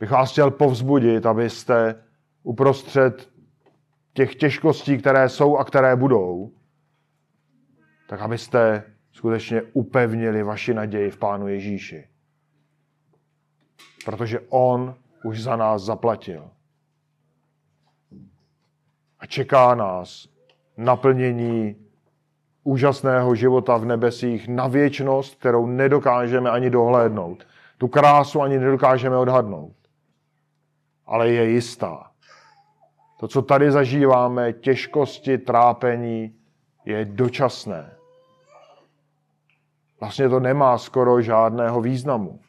bych 0.00 0.10
vás 0.10 0.32
chtěl 0.32 0.50
povzbudit, 0.50 1.26
abyste 1.26 2.04
uprostřed 2.42 3.30
těch 4.12 4.34
těžkostí, 4.34 4.98
které 4.98 5.28
jsou 5.28 5.56
a 5.56 5.64
které 5.64 5.96
budou, 5.96 6.52
tak 8.08 8.20
abyste 8.20 8.82
skutečně 9.12 9.62
upevnili 9.62 10.42
vaši 10.42 10.74
naději 10.74 11.10
v 11.10 11.16
Pánu 11.16 11.48
Ježíši. 11.48 12.13
Protože 14.04 14.40
On 14.48 14.94
už 15.24 15.42
za 15.42 15.56
nás 15.56 15.82
zaplatil. 15.82 16.50
A 19.20 19.26
čeká 19.26 19.74
nás 19.74 20.28
naplnění 20.76 21.76
úžasného 22.64 23.34
života 23.34 23.76
v 23.76 23.84
nebesích 23.84 24.48
na 24.48 24.66
věčnost, 24.66 25.34
kterou 25.34 25.66
nedokážeme 25.66 26.50
ani 26.50 26.70
dohlédnout. 26.70 27.46
Tu 27.78 27.88
krásu 27.88 28.42
ani 28.42 28.58
nedokážeme 28.58 29.16
odhadnout. 29.16 29.72
Ale 31.06 31.28
je 31.28 31.50
jistá. 31.50 32.10
To, 33.20 33.28
co 33.28 33.42
tady 33.42 33.72
zažíváme, 33.72 34.52
těžkosti, 34.52 35.38
trápení, 35.38 36.34
je 36.84 37.04
dočasné. 37.04 37.96
vlastně 40.00 40.28
to 40.28 40.40
nemá 40.40 40.78
skoro 40.78 41.22
žádného 41.22 41.80
významu. 41.80 42.40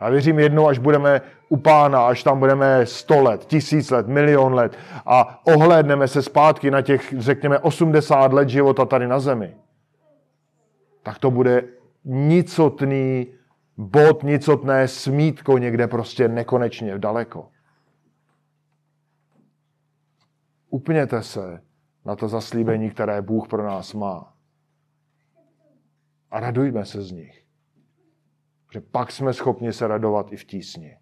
Já 0.00 0.08
věřím 0.08 0.38
jednou, 0.38 0.68
až 0.68 0.78
budeme 0.78 1.20
u 1.48 1.56
pána, 1.56 2.06
až 2.06 2.22
tam 2.22 2.38
budeme 2.38 2.86
100 2.86 3.22
let, 3.22 3.44
tisíc 3.44 3.90
let, 3.90 4.08
milion 4.08 4.54
let 4.54 4.78
a 5.06 5.46
ohlédneme 5.46 6.08
se 6.08 6.22
zpátky 6.22 6.70
na 6.70 6.82
těch, 6.82 7.14
řekněme, 7.18 7.58
80 7.58 8.32
let 8.32 8.48
života 8.48 8.84
tady 8.84 9.08
na 9.08 9.20
zemi, 9.20 9.56
tak 11.02 11.18
to 11.18 11.30
bude 11.30 11.62
nicotný 12.04 13.26
bod, 13.76 14.22
nicotné 14.22 14.88
smítko 14.88 15.58
někde 15.58 15.88
prostě 15.88 16.28
nekonečně 16.28 16.98
daleko. 16.98 17.48
Upněte 20.70 21.22
se 21.22 21.60
na 22.04 22.16
to 22.16 22.28
zaslíbení, 22.28 22.90
které 22.90 23.22
Bůh 23.22 23.48
pro 23.48 23.66
nás 23.66 23.94
má. 23.94 24.32
A 26.30 26.40
radujme 26.40 26.84
se 26.84 27.02
z 27.02 27.10
nich. 27.10 27.43
Že 28.74 28.80
pak 28.80 29.12
jsme 29.12 29.32
schopni 29.32 29.72
se 29.72 29.86
radovat 29.86 30.32
i 30.32 30.36
v 30.36 30.44
tísni. 30.44 30.96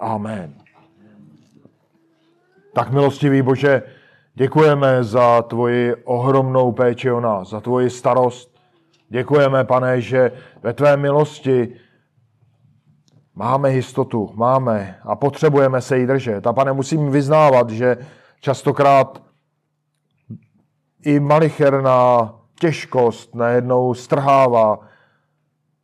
Amen. 0.00 0.54
Tak 2.74 2.90
milostivý 2.90 3.42
Bože, 3.42 3.82
děkujeme 4.34 5.04
za 5.04 5.42
tvoji 5.42 5.94
ohromnou 5.94 6.72
péči 6.72 7.10
o 7.10 7.20
nás, 7.20 7.50
za 7.50 7.60
tvoji 7.60 7.90
starost. 7.90 8.60
Děkujeme, 9.08 9.64
pane, 9.64 10.00
že 10.00 10.32
ve 10.62 10.72
tvé 10.72 10.96
milosti 10.96 11.76
máme 13.34 13.72
jistotu, 13.72 14.30
máme 14.34 15.00
a 15.02 15.16
potřebujeme 15.16 15.80
se 15.80 15.98
jí 15.98 16.06
držet. 16.06 16.46
A 16.46 16.52
pane, 16.52 16.72
musím 16.72 17.10
vyznávat, 17.10 17.70
že 17.70 17.96
častokrát 18.40 19.22
i 21.04 21.20
malicherná 21.20 22.34
těžkost 22.60 23.34
najednou 23.34 23.94
strhává 23.94 24.93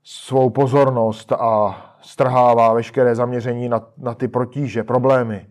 svou 0.03 0.51
pozornost 0.51 1.33
a 1.33 1.77
strhává 2.01 2.73
veškeré 2.73 3.15
zaměření 3.15 3.69
na, 3.69 3.81
na 3.99 4.15
ty 4.15 4.29
protíže, 4.29 4.85
problémy. 4.85 5.47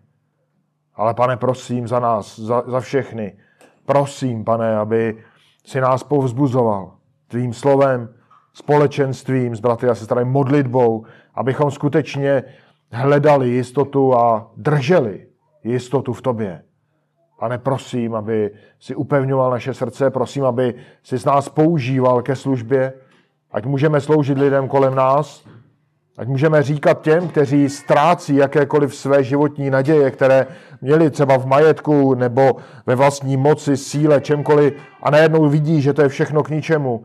Ale 0.96 1.14
pane, 1.14 1.38
prosím 1.38 1.88
za 1.88 2.00
nás, 2.00 2.40
za, 2.40 2.64
za 2.68 2.80
všechny. 2.80 3.38
Prosím, 3.86 4.44
pane, 4.46 4.78
aby 4.78 5.24
si 5.66 5.82
nás 5.82 6.04
povzbuzoval 6.04 6.92
tvým 7.28 7.54
slovem, 7.54 8.10
společenstvím 8.54 9.56
s 9.56 9.60
bratry 9.60 9.90
a 9.90 9.96
sestrami, 9.96 10.32
modlitbou, 10.32 11.06
abychom 11.36 11.72
skutečně 11.72 12.44
hledali 12.92 13.50
jistotu 13.50 14.16
a 14.16 14.52
drželi 14.58 15.28
jistotu 15.64 16.14
v 16.14 16.22
tobě. 16.22 16.64
Pane, 17.40 17.58
prosím, 17.58 18.16
aby 18.16 18.52
si 18.80 18.96
upevňoval 18.96 19.52
naše 19.52 19.74
srdce, 19.74 20.10
prosím, 20.10 20.46
aby 20.46 20.74
si 21.04 21.18
z 21.18 21.26
nás 21.26 21.50
používal 21.50 22.22
ke 22.22 22.36
službě, 22.36 22.94
ať 23.52 23.66
můžeme 23.66 24.02
sloužit 24.02 24.38
lidem 24.38 24.68
kolem 24.68 24.96
nás, 24.96 25.46
ať 26.18 26.28
můžeme 26.28 26.64
říkat 26.64 27.02
těm, 27.02 27.28
kteří 27.28 27.70
ztrácí 27.70 28.36
jakékoliv 28.36 28.96
své 28.96 29.24
životní 29.24 29.70
naděje, 29.70 30.12
které 30.12 30.48
měli 30.82 31.10
třeba 31.10 31.38
v 31.38 31.46
majetku 31.46 32.16
nebo 32.16 32.56
ve 32.86 32.96
vlastní 32.96 33.38
moci, 33.38 33.78
síle, 33.78 34.22
čemkoliv 34.22 34.74
a 35.04 35.12
najednou 35.12 35.50
vidí, 35.50 35.82
že 35.82 35.94
to 35.94 36.02
je 36.02 36.10
všechno 36.10 36.44
k 36.44 36.50
ničemu. 36.50 37.04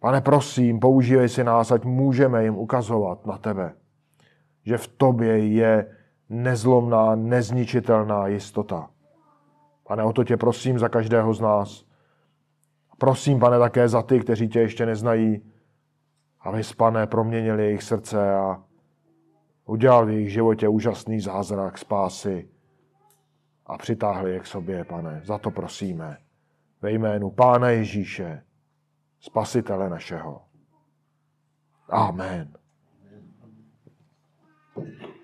Pane, 0.00 0.20
prosím, 0.20 0.80
používej 0.80 1.28
si 1.28 1.44
nás, 1.44 1.70
ať 1.70 1.84
můžeme 1.84 2.44
jim 2.44 2.56
ukazovat 2.56 3.26
na 3.26 3.38
tebe, 3.38 3.72
že 4.64 4.78
v 4.78 4.88
tobě 4.88 5.38
je 5.38 5.86
nezlomná, 6.28 7.14
nezničitelná 7.14 8.26
jistota. 8.26 8.88
Pane, 9.86 10.02
o 10.02 10.12
to 10.12 10.24
tě 10.24 10.36
prosím 10.36 10.78
za 10.78 10.88
každého 10.88 11.34
z 11.34 11.40
nás. 11.40 11.85
Prosím, 12.98 13.40
pane, 13.40 13.58
také 13.58 13.88
za 13.88 14.02
ty, 14.02 14.20
kteří 14.20 14.48
tě 14.48 14.60
ještě 14.60 14.86
neznají, 14.86 15.52
aby 16.40 16.62
pane 16.76 17.06
proměnil 17.06 17.60
jejich 17.60 17.82
srdce 17.82 18.34
a 18.34 18.62
udělal 19.64 20.06
v 20.06 20.10
jejich 20.10 20.32
životě 20.32 20.68
úžasný 20.68 21.20
zázrak 21.20 21.78
spásy 21.78 22.48
a 23.66 23.78
přitáhli 23.78 24.32
je 24.32 24.40
k 24.40 24.46
sobě, 24.46 24.84
pane. 24.84 25.20
Za 25.24 25.38
to 25.38 25.50
prosíme. 25.50 26.18
Ve 26.82 26.92
jménu 26.92 27.30
Pána 27.30 27.70
Ježíše, 27.70 28.42
Spasitele 29.20 29.90
našeho. 29.90 30.42
Amen. 31.88 32.54
Amen. 34.76 35.15